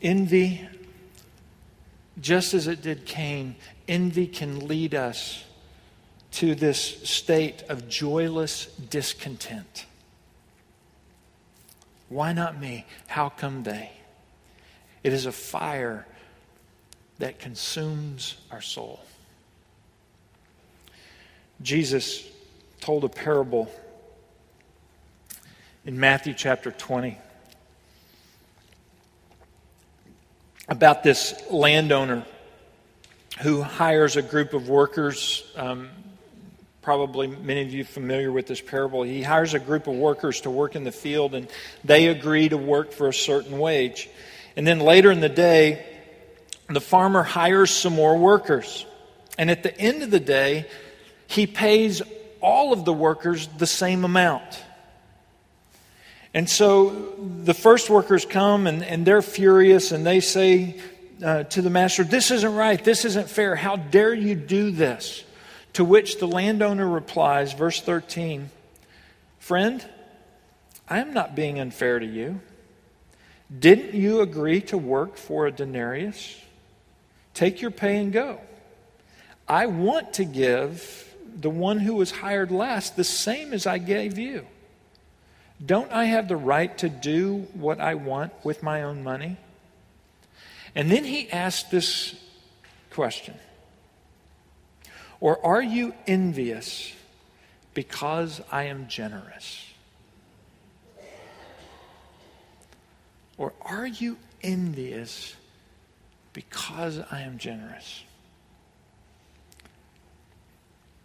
Envy, 0.00 0.66
just 2.20 2.54
as 2.54 2.66
it 2.66 2.82
did 2.82 3.04
Cain, 3.04 3.56
envy 3.86 4.26
can 4.26 4.66
lead 4.66 4.94
us 4.94 5.44
to 6.32 6.54
this 6.54 6.80
state 7.08 7.62
of 7.68 7.88
joyless 7.88 8.66
discontent. 8.90 9.86
Why 12.08 12.32
not 12.32 12.60
me? 12.60 12.86
How 13.06 13.28
come 13.28 13.62
they? 13.62 13.92
It 15.04 15.12
is 15.12 15.26
a 15.26 15.32
fire 15.32 16.06
that 17.18 17.38
consumes 17.38 18.36
our 18.50 18.60
soul. 18.60 19.00
Jesus 21.60 22.24
told 22.80 23.04
a 23.04 23.08
parable 23.08 23.70
in 25.84 25.98
Matthew 25.98 26.34
chapter 26.34 26.70
20 26.70 27.18
about 30.68 31.02
this 31.02 31.34
landowner 31.50 32.24
who 33.40 33.62
hires 33.62 34.16
a 34.16 34.22
group 34.22 34.52
of 34.52 34.68
workers. 34.68 35.44
Um, 35.56 35.88
probably 36.82 37.26
many 37.26 37.62
of 37.62 37.72
you 37.72 37.84
familiar 37.84 38.32
with 38.32 38.46
this 38.46 38.60
parable. 38.60 39.02
He 39.02 39.22
hires 39.22 39.54
a 39.54 39.58
group 39.58 39.86
of 39.86 39.94
workers 39.94 40.42
to 40.42 40.50
work 40.50 40.76
in 40.76 40.84
the 40.84 40.92
field, 40.92 41.34
and 41.34 41.48
they 41.84 42.08
agree 42.08 42.48
to 42.48 42.56
work 42.56 42.92
for 42.92 43.08
a 43.08 43.14
certain 43.14 43.58
wage. 43.58 44.08
And 44.56 44.66
then 44.66 44.80
later 44.80 45.10
in 45.10 45.20
the 45.20 45.28
day, 45.28 45.84
the 46.68 46.80
farmer 46.80 47.22
hires 47.22 47.70
some 47.70 47.94
more 47.94 48.16
workers. 48.16 48.86
And 49.38 49.50
at 49.50 49.62
the 49.62 49.78
end 49.78 50.02
of 50.02 50.10
the 50.10 50.20
day, 50.20 50.66
he 51.26 51.46
pays 51.46 52.02
all 52.40 52.72
of 52.72 52.84
the 52.84 52.92
workers 52.92 53.48
the 53.58 53.66
same 53.66 54.04
amount. 54.04 54.64
And 56.34 56.48
so 56.48 57.14
the 57.44 57.54
first 57.54 57.88
workers 57.88 58.24
come 58.24 58.66
and, 58.66 58.84
and 58.84 59.06
they're 59.06 59.22
furious 59.22 59.92
and 59.92 60.06
they 60.06 60.20
say 60.20 60.76
uh, 61.24 61.44
to 61.44 61.62
the 61.62 61.70
master, 61.70 62.04
This 62.04 62.30
isn't 62.30 62.54
right. 62.54 62.82
This 62.82 63.04
isn't 63.04 63.28
fair. 63.28 63.56
How 63.56 63.76
dare 63.76 64.14
you 64.14 64.34
do 64.34 64.70
this? 64.70 65.24
To 65.74 65.84
which 65.84 66.18
the 66.18 66.26
landowner 66.26 66.88
replies, 66.88 67.52
verse 67.52 67.80
13, 67.80 68.50
Friend, 69.38 69.84
I 70.88 70.98
am 70.98 71.14
not 71.14 71.34
being 71.34 71.60
unfair 71.60 71.98
to 71.98 72.06
you. 72.06 72.40
Didn't 73.56 73.94
you 73.94 74.20
agree 74.20 74.60
to 74.62 74.78
work 74.78 75.16
for 75.16 75.46
a 75.46 75.52
denarius? 75.52 76.38
Take 77.32 77.60
your 77.60 77.70
pay 77.70 77.96
and 77.98 78.12
go. 78.12 78.40
I 79.46 79.66
want 79.66 80.14
to 80.14 80.24
give 80.24 81.14
the 81.34 81.48
one 81.48 81.78
who 81.78 81.94
was 81.94 82.10
hired 82.10 82.50
last 82.50 82.96
the 82.96 83.04
same 83.04 83.52
as 83.52 83.66
I 83.66 83.78
gave 83.78 84.18
you. 84.18 84.46
Don't 85.64 85.90
I 85.90 86.04
have 86.04 86.28
the 86.28 86.36
right 86.36 86.76
to 86.78 86.88
do 86.88 87.48
what 87.52 87.80
I 87.80 87.94
want 87.94 88.32
with 88.44 88.62
my 88.62 88.82
own 88.82 89.02
money? 89.02 89.36
And 90.74 90.90
then 90.90 91.04
he 91.04 91.30
asked 91.30 91.70
this 91.70 92.14
question 92.90 93.34
Or 95.20 95.44
are 95.44 95.62
you 95.62 95.94
envious 96.06 96.92
because 97.74 98.40
I 98.52 98.64
am 98.64 98.88
generous? 98.88 99.64
Or 103.36 103.52
are 103.62 103.86
you 103.86 104.18
envious 104.42 105.34
because 106.32 107.00
I 107.10 107.20
am 107.20 107.38
generous? 107.38 108.02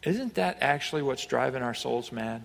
Isn't 0.03 0.35
that 0.35 0.57
actually 0.61 1.01
what's 1.01 1.25
driving 1.25 1.63
our 1.63 1.73
souls 1.73 2.11
mad? 2.11 2.43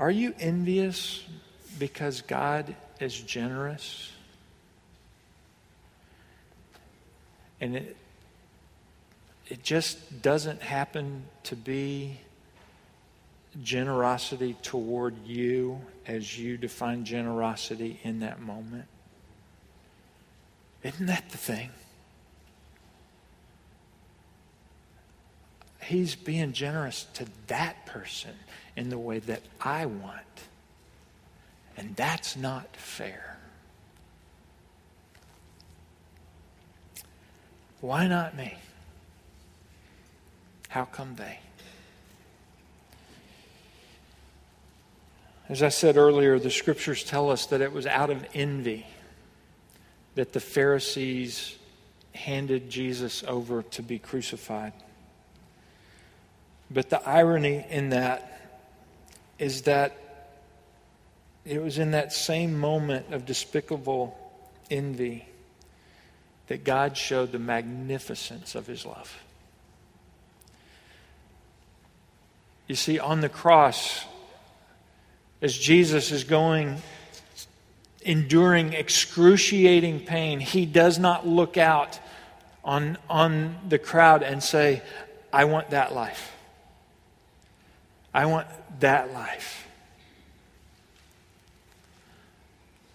Are 0.00 0.10
you 0.10 0.34
envious 0.40 1.22
because 1.78 2.22
God 2.22 2.74
is 3.00 3.14
generous? 3.20 4.10
And 7.60 7.76
it, 7.76 7.96
it 9.48 9.62
just 9.62 10.22
doesn't 10.22 10.62
happen 10.62 11.24
to 11.44 11.54
be 11.54 12.18
generosity 13.62 14.56
toward 14.62 15.14
you 15.26 15.82
as 16.06 16.38
you 16.38 16.56
define 16.56 17.04
generosity 17.04 18.00
in 18.02 18.20
that 18.20 18.40
moment. 18.40 18.86
Isn't 20.82 21.06
that 21.06 21.28
the 21.28 21.36
thing? 21.36 21.68
He's 25.82 26.14
being 26.14 26.52
generous 26.52 27.06
to 27.14 27.26
that 27.46 27.86
person 27.86 28.32
in 28.76 28.90
the 28.90 28.98
way 28.98 29.18
that 29.20 29.42
I 29.60 29.86
want. 29.86 30.20
And 31.76 31.96
that's 31.96 32.36
not 32.36 32.76
fair. 32.76 33.38
Why 37.80 38.06
not 38.06 38.36
me? 38.36 38.54
How 40.68 40.84
come 40.84 41.16
they? 41.16 41.38
As 45.48 45.62
I 45.62 45.68
said 45.68 45.96
earlier, 45.96 46.38
the 46.38 46.50
scriptures 46.50 47.02
tell 47.02 47.30
us 47.30 47.46
that 47.46 47.60
it 47.60 47.72
was 47.72 47.86
out 47.86 48.10
of 48.10 48.24
envy 48.34 48.86
that 50.14 50.32
the 50.32 50.40
Pharisees 50.40 51.56
handed 52.14 52.70
Jesus 52.70 53.24
over 53.26 53.62
to 53.62 53.82
be 53.82 53.98
crucified. 53.98 54.72
But 56.70 56.90
the 56.90 57.06
irony 57.08 57.64
in 57.68 57.90
that 57.90 58.52
is 59.38 59.62
that 59.62 59.96
it 61.44 61.62
was 61.62 61.78
in 61.78 61.92
that 61.92 62.12
same 62.12 62.58
moment 62.58 63.12
of 63.12 63.26
despicable 63.26 64.16
envy 64.70 65.26
that 66.46 66.64
God 66.64 66.96
showed 66.96 67.32
the 67.32 67.38
magnificence 67.38 68.54
of 68.54 68.66
his 68.66 68.84
love. 68.84 69.18
You 72.68 72.76
see, 72.76 73.00
on 73.00 73.20
the 73.20 73.28
cross, 73.28 74.04
as 75.42 75.56
Jesus 75.56 76.12
is 76.12 76.22
going, 76.22 76.80
enduring 78.02 78.74
excruciating 78.74 80.00
pain, 80.00 80.38
he 80.38 80.66
does 80.66 80.98
not 80.98 81.26
look 81.26 81.56
out 81.56 81.98
on, 82.64 82.96
on 83.08 83.56
the 83.68 83.78
crowd 83.78 84.22
and 84.22 84.42
say, 84.42 84.82
I 85.32 85.46
want 85.46 85.70
that 85.70 85.94
life. 85.94 86.32
I 88.12 88.26
want 88.26 88.46
that 88.80 89.12
life. 89.12 89.66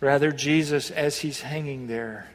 Rather, 0.02 0.32
Jesus, 0.32 0.92
as 0.92 1.20
he's 1.20 1.42
hanging 1.42 1.88
there, 1.88 2.30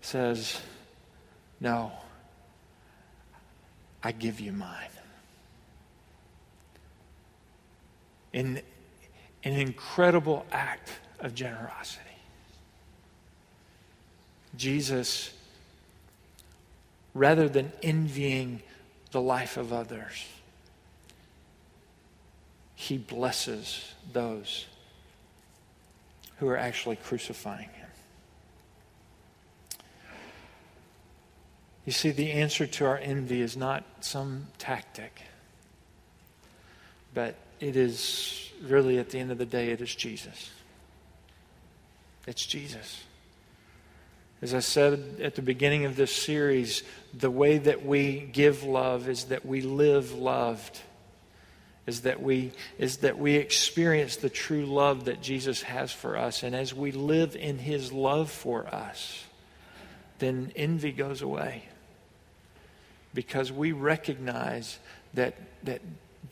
says, 0.00 0.60
No, 1.60 1.92
I 4.02 4.12
give 4.12 4.40
you 4.40 4.52
mine. 4.52 4.90
In 8.32 8.60
an 9.44 9.52
incredible 9.52 10.44
act 10.50 10.90
of 11.20 11.34
generosity. 11.34 12.00
Jesus, 14.56 15.32
rather 17.14 17.48
than 17.48 17.72
envying 17.82 18.62
the 19.14 19.20
life 19.20 19.56
of 19.56 19.72
others. 19.72 20.26
He 22.74 22.98
blesses 22.98 23.94
those 24.12 24.66
who 26.38 26.48
are 26.48 26.56
actually 26.56 26.96
crucifying 26.96 27.68
him. 27.68 27.86
You 31.86 31.92
see, 31.92 32.10
the 32.10 32.32
answer 32.32 32.66
to 32.66 32.86
our 32.86 32.98
envy 32.98 33.40
is 33.40 33.56
not 33.56 33.84
some 34.00 34.48
tactic, 34.58 35.22
but 37.14 37.36
it 37.60 37.76
is 37.76 38.50
really, 38.64 38.98
at 38.98 39.10
the 39.10 39.20
end 39.20 39.30
of 39.30 39.38
the 39.38 39.46
day, 39.46 39.70
it 39.70 39.80
is 39.80 39.94
Jesus. 39.94 40.50
It's 42.26 42.44
Jesus. 42.44 43.04
As 44.44 44.52
I 44.52 44.60
said 44.60 45.22
at 45.22 45.36
the 45.36 45.40
beginning 45.40 45.86
of 45.86 45.96
this 45.96 46.14
series, 46.14 46.82
the 47.14 47.30
way 47.30 47.56
that 47.56 47.86
we 47.86 48.28
give 48.30 48.62
love 48.62 49.08
is 49.08 49.24
that 49.24 49.46
we 49.46 49.62
live 49.62 50.12
loved. 50.12 50.82
Is 51.86 52.02
that 52.02 52.22
we 52.22 52.52
is 52.78 52.98
that 52.98 53.18
we 53.18 53.36
experience 53.36 54.16
the 54.16 54.28
true 54.28 54.66
love 54.66 55.06
that 55.06 55.22
Jesus 55.22 55.62
has 55.62 55.92
for 55.92 56.18
us. 56.18 56.42
And 56.42 56.54
as 56.54 56.74
we 56.74 56.92
live 56.92 57.36
in 57.36 57.56
his 57.56 57.90
love 57.90 58.30
for 58.30 58.66
us, 58.66 59.24
then 60.18 60.52
envy 60.54 60.92
goes 60.92 61.22
away. 61.22 61.64
Because 63.14 63.50
we 63.50 63.72
recognize 63.72 64.78
that, 65.14 65.36
that 65.62 65.80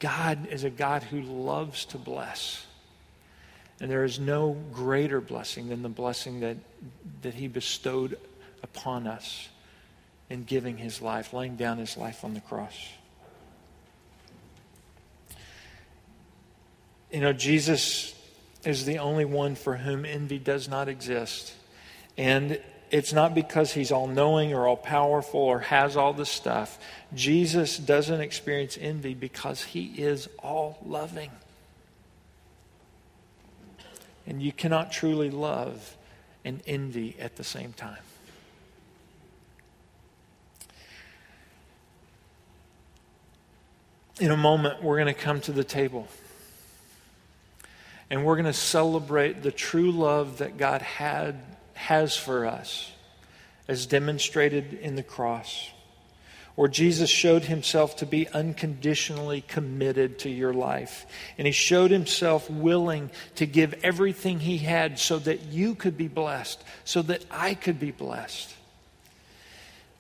God 0.00 0.48
is 0.48 0.64
a 0.64 0.70
God 0.70 1.02
who 1.02 1.22
loves 1.22 1.86
to 1.86 1.96
bless. 1.96 2.66
And 3.82 3.90
there 3.90 4.04
is 4.04 4.20
no 4.20 4.56
greater 4.72 5.20
blessing 5.20 5.68
than 5.68 5.82
the 5.82 5.88
blessing 5.88 6.38
that, 6.40 6.56
that 7.22 7.34
He 7.34 7.48
bestowed 7.48 8.16
upon 8.62 9.08
us 9.08 9.48
in 10.30 10.44
giving 10.44 10.78
His 10.78 11.02
life, 11.02 11.32
laying 11.32 11.56
down 11.56 11.78
His 11.78 11.96
life 11.96 12.24
on 12.24 12.32
the 12.32 12.40
cross. 12.40 12.78
You 17.10 17.22
know, 17.22 17.32
Jesus 17.32 18.14
is 18.64 18.84
the 18.84 18.98
only 18.98 19.24
one 19.24 19.56
for 19.56 19.76
whom 19.76 20.04
envy 20.04 20.38
does 20.38 20.68
not 20.68 20.88
exist. 20.88 21.52
And 22.16 22.60
it's 22.92 23.12
not 23.12 23.34
because 23.34 23.72
he's 23.72 23.90
all 23.90 24.06
knowing 24.06 24.54
or 24.54 24.68
all 24.68 24.76
powerful 24.76 25.40
or 25.40 25.58
has 25.58 25.96
all 25.96 26.12
the 26.12 26.24
stuff. 26.24 26.78
Jesus 27.14 27.78
doesn't 27.78 28.20
experience 28.20 28.78
envy 28.80 29.14
because 29.14 29.64
he 29.64 29.86
is 29.86 30.28
all 30.38 30.78
loving. 30.86 31.32
And 34.26 34.42
you 34.42 34.52
cannot 34.52 34.92
truly 34.92 35.30
love 35.30 35.96
and 36.44 36.62
envy 36.66 37.16
at 37.18 37.36
the 37.36 37.44
same 37.44 37.72
time. 37.72 37.98
In 44.20 44.30
a 44.30 44.36
moment, 44.36 44.82
we're 44.82 44.98
going 44.98 45.12
to 45.12 45.20
come 45.20 45.40
to 45.42 45.52
the 45.52 45.64
table. 45.64 46.06
And 48.10 48.24
we're 48.24 48.36
going 48.36 48.44
to 48.46 48.52
celebrate 48.52 49.42
the 49.42 49.50
true 49.50 49.90
love 49.90 50.38
that 50.38 50.58
God 50.58 50.82
had, 50.82 51.42
has 51.74 52.16
for 52.16 52.46
us, 52.46 52.92
as 53.66 53.86
demonstrated 53.86 54.74
in 54.74 54.96
the 54.96 55.02
cross 55.02 55.70
where 56.54 56.68
Jesus 56.68 57.08
showed 57.08 57.44
himself 57.44 57.96
to 57.96 58.06
be 58.06 58.28
unconditionally 58.28 59.40
committed 59.40 60.18
to 60.20 60.30
your 60.30 60.52
life. 60.52 61.06
And 61.38 61.46
he 61.46 61.52
showed 61.52 61.90
himself 61.90 62.50
willing 62.50 63.10
to 63.36 63.46
give 63.46 63.74
everything 63.82 64.40
he 64.40 64.58
had 64.58 64.98
so 64.98 65.18
that 65.20 65.44
you 65.46 65.74
could 65.74 65.96
be 65.96 66.08
blessed, 66.08 66.62
so 66.84 67.00
that 67.02 67.24
I 67.30 67.54
could 67.54 67.80
be 67.80 67.90
blessed. 67.90 68.54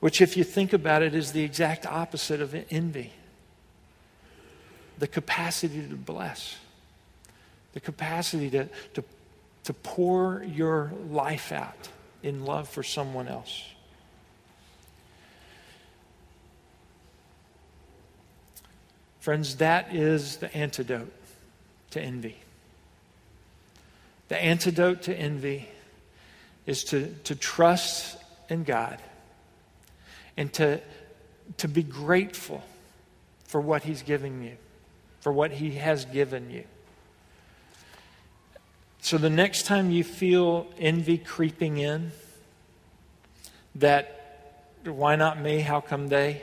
Which, 0.00 0.20
if 0.20 0.36
you 0.36 0.44
think 0.44 0.72
about 0.72 1.02
it, 1.02 1.14
is 1.14 1.32
the 1.32 1.42
exact 1.42 1.86
opposite 1.86 2.40
of 2.40 2.54
envy 2.70 3.12
the 4.98 5.08
capacity 5.08 5.88
to 5.88 5.96
bless, 5.96 6.56
the 7.72 7.80
capacity 7.80 8.50
to, 8.50 8.68
to, 8.94 9.02
to 9.64 9.72
pour 9.72 10.44
your 10.44 10.92
life 11.10 11.50
out 11.50 11.88
in 12.22 12.44
love 12.44 12.68
for 12.68 12.84
someone 12.84 13.26
else. 13.26 13.64
Friends, 19.22 19.58
that 19.58 19.94
is 19.94 20.38
the 20.38 20.52
antidote 20.52 21.12
to 21.92 22.00
envy. 22.02 22.38
The 24.26 24.36
antidote 24.36 25.02
to 25.02 25.14
envy 25.14 25.68
is 26.66 26.82
to, 26.86 27.14
to 27.22 27.36
trust 27.36 28.18
in 28.48 28.64
God 28.64 28.98
and 30.36 30.52
to, 30.54 30.80
to 31.58 31.68
be 31.68 31.84
grateful 31.84 32.64
for 33.44 33.60
what 33.60 33.84
He's 33.84 34.02
giving 34.02 34.42
you, 34.42 34.56
for 35.20 35.30
what 35.32 35.52
He 35.52 35.70
has 35.76 36.04
given 36.04 36.50
you. 36.50 36.64
So 39.02 39.18
the 39.18 39.30
next 39.30 39.66
time 39.66 39.92
you 39.92 40.02
feel 40.02 40.66
envy 40.80 41.16
creeping 41.16 41.78
in, 41.78 42.10
that 43.76 44.80
why 44.84 45.14
not 45.14 45.40
me? 45.40 45.60
How 45.60 45.80
come 45.80 46.08
they? 46.08 46.42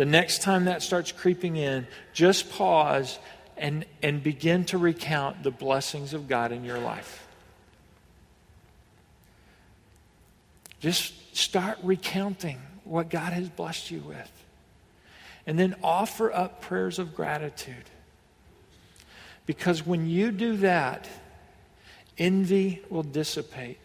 The 0.00 0.06
next 0.06 0.40
time 0.40 0.64
that 0.64 0.82
starts 0.82 1.12
creeping 1.12 1.56
in, 1.56 1.86
just 2.14 2.50
pause 2.50 3.18
and, 3.58 3.84
and 4.02 4.22
begin 4.22 4.64
to 4.64 4.78
recount 4.78 5.42
the 5.42 5.50
blessings 5.50 6.14
of 6.14 6.26
God 6.26 6.52
in 6.52 6.64
your 6.64 6.78
life. 6.78 7.28
Just 10.78 11.36
start 11.36 11.76
recounting 11.82 12.58
what 12.84 13.10
God 13.10 13.34
has 13.34 13.50
blessed 13.50 13.90
you 13.90 14.00
with. 14.00 14.32
And 15.46 15.58
then 15.58 15.76
offer 15.82 16.32
up 16.32 16.62
prayers 16.62 16.98
of 16.98 17.14
gratitude. 17.14 17.90
Because 19.44 19.84
when 19.84 20.08
you 20.08 20.30
do 20.32 20.56
that, 20.56 21.10
envy 22.16 22.80
will 22.88 23.02
dissipate. 23.02 23.76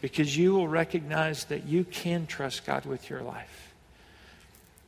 Because 0.00 0.36
you 0.36 0.52
will 0.52 0.68
recognize 0.68 1.46
that 1.46 1.66
you 1.66 1.82
can 1.82 2.28
trust 2.28 2.64
God 2.64 2.86
with 2.86 3.10
your 3.10 3.22
life. 3.22 3.67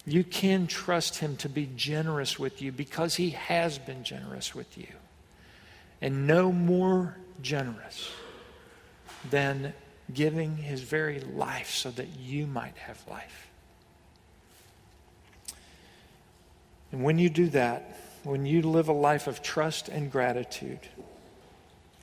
You 0.07 0.25
can 0.25 0.67
trust 0.67 1.19
Him 1.19 1.37
to 1.39 1.49
be 1.49 1.69
generous 1.77 2.39
with 2.39 2.63
you 2.63 2.73
because 2.73 3.15
He 3.15 3.31
has 3.31 3.79
been 3.79 4.03
generous 4.05 4.55
with 4.55 4.79
you. 4.79 4.89
And 6.01 6.27
no 6.27 6.51
more 6.51 7.17
generous 7.43 8.11
than 9.29 9.75
giving 10.13 10.57
His 10.57 10.81
very 10.81 11.21
life 11.21 11.71
so 11.71 11.91
that 11.91 12.09
you 12.19 12.47
might 12.47 12.77
have 12.79 13.03
life. 13.09 13.49
And 16.93 17.05
when 17.05 17.19
you 17.19 17.29
do 17.29 17.49
that, 17.51 17.97
when 18.25 18.47
you 18.47 18.63
live 18.63 18.89
a 18.89 18.93
life 18.93 19.27
of 19.27 19.43
trust 19.43 19.89
and 19.89 20.11
gratitude, 20.11 20.81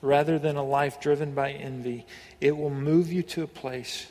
rather 0.00 0.38
than 0.38 0.56
a 0.56 0.64
life 0.64 1.00
driven 1.00 1.34
by 1.34 1.52
envy, 1.52 2.06
it 2.40 2.56
will 2.56 2.70
move 2.70 3.12
you 3.12 3.22
to 3.24 3.42
a 3.42 3.48
place 3.48 4.06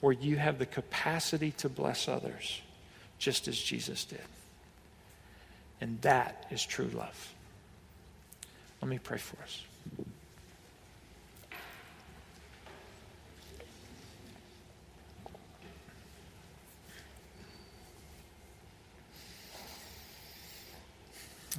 where 0.00 0.12
you 0.12 0.36
have 0.36 0.58
the 0.58 0.66
capacity 0.66 1.50
to 1.52 1.68
bless 1.68 2.08
others 2.08 2.60
just 3.22 3.46
as 3.46 3.56
Jesus 3.56 4.04
did. 4.04 4.18
And 5.80 6.02
that 6.02 6.44
is 6.50 6.66
true 6.66 6.90
love. 6.92 7.32
Let 8.80 8.88
me 8.88 8.98
pray 8.98 9.18
for 9.18 9.40
us. 9.44 9.62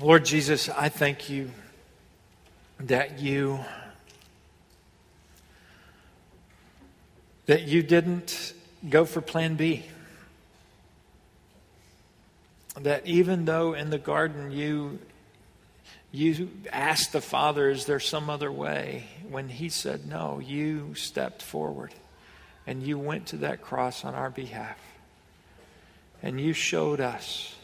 Lord 0.02 0.26
Jesus, 0.26 0.68
I 0.68 0.90
thank 0.90 1.30
you 1.30 1.50
that 2.82 3.20
you 3.20 3.62
that 7.46 7.62
you 7.62 7.84
didn't 7.84 8.54
go 8.90 9.06
for 9.06 9.22
plan 9.22 9.56
B. 9.56 9.86
That 12.82 13.06
even 13.06 13.46
though 13.46 13.74
in 13.74 13.90
the 13.90 14.00
garden 14.00 14.52
you 14.52 15.00
you 16.12 16.52
asked 16.72 17.12
the 17.12 17.22
Father, 17.22 17.70
is 17.70 17.86
there 17.86 18.00
some 18.00 18.30
other 18.30 18.52
way? 18.52 19.08
When 19.28 19.50
he 19.50 19.70
said 19.70 20.06
no, 20.06 20.40
you 20.40 20.94
stepped 20.94 21.42
forward 21.42 21.92
and 22.68 22.84
you 22.84 23.00
went 23.00 23.28
to 23.28 23.38
that 23.38 23.62
cross 23.62 24.06
on 24.06 24.14
our 24.14 24.30
behalf. 24.30 24.78
And 26.22 26.40
you 26.40 26.54
showed 26.54 27.02
us 27.02 27.56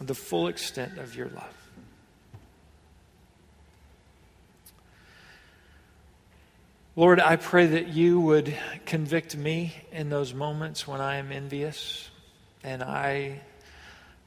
the 0.00 0.14
full 0.14 0.46
extent 0.46 0.98
of 0.98 1.16
your 1.16 1.28
love. 1.28 1.54
Lord, 6.94 7.20
I 7.20 7.36
pray 7.36 7.66
that 7.66 7.88
you 7.88 8.20
would 8.20 8.56
convict 8.86 9.36
me 9.36 9.74
in 9.92 10.10
those 10.10 10.32
moments 10.32 10.86
when 10.86 11.00
I 11.00 11.16
am 11.16 11.30
envious 11.30 12.10
and 12.68 12.82
I 12.82 13.40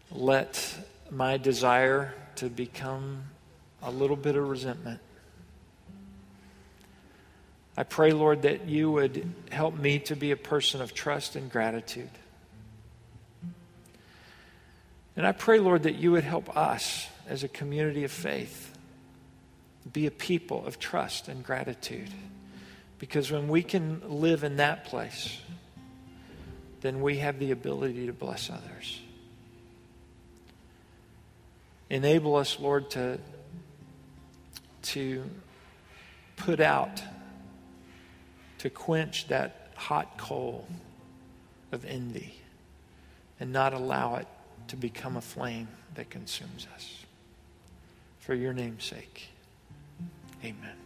let 0.09 0.75
my 1.11 1.37
desire 1.37 2.15
to 2.37 2.49
become 2.49 3.25
a 3.83 3.91
little 3.91 4.15
bit 4.15 4.35
of 4.35 4.49
resentment. 4.49 4.99
I 7.77 7.83
pray, 7.83 8.13
Lord, 8.13 8.41
that 8.41 8.67
you 8.67 8.91
would 8.91 9.31
help 9.51 9.77
me 9.77 9.99
to 9.99 10.15
be 10.15 10.31
a 10.31 10.35
person 10.35 10.81
of 10.81 10.91
trust 10.95 11.35
and 11.35 11.51
gratitude. 11.51 12.09
And 15.15 15.27
I 15.27 15.33
pray, 15.33 15.59
Lord, 15.59 15.83
that 15.83 15.95
you 15.95 16.11
would 16.13 16.23
help 16.23 16.57
us 16.57 17.07
as 17.29 17.43
a 17.43 17.47
community 17.47 18.03
of 18.05 18.11
faith 18.11 18.75
be 19.93 20.07
a 20.07 20.11
people 20.11 20.65
of 20.65 20.79
trust 20.79 21.27
and 21.27 21.43
gratitude. 21.43 22.09
Because 22.97 23.31
when 23.31 23.47
we 23.49 23.61
can 23.61 24.01
live 24.07 24.43
in 24.43 24.57
that 24.57 24.85
place, 24.85 25.39
then 26.81 27.01
we 27.01 27.17
have 27.17 27.39
the 27.39 27.51
ability 27.51 28.07
to 28.07 28.13
bless 28.13 28.49
others. 28.49 28.99
Enable 31.89 32.35
us, 32.35 32.59
Lord, 32.59 32.89
to, 32.91 33.19
to 34.83 35.23
put 36.37 36.59
out, 36.59 37.01
to 38.59 38.69
quench 38.69 39.27
that 39.27 39.71
hot 39.75 40.17
coal 40.17 40.67
of 41.71 41.85
envy 41.85 42.35
and 43.39 43.51
not 43.51 43.73
allow 43.73 44.15
it 44.15 44.27
to 44.69 44.75
become 44.75 45.17
a 45.17 45.21
flame 45.21 45.67
that 45.95 46.09
consumes 46.09 46.67
us. 46.75 47.05
For 48.19 48.33
your 48.33 48.53
name's 48.53 48.85
sake, 48.85 49.29
amen. 50.43 50.80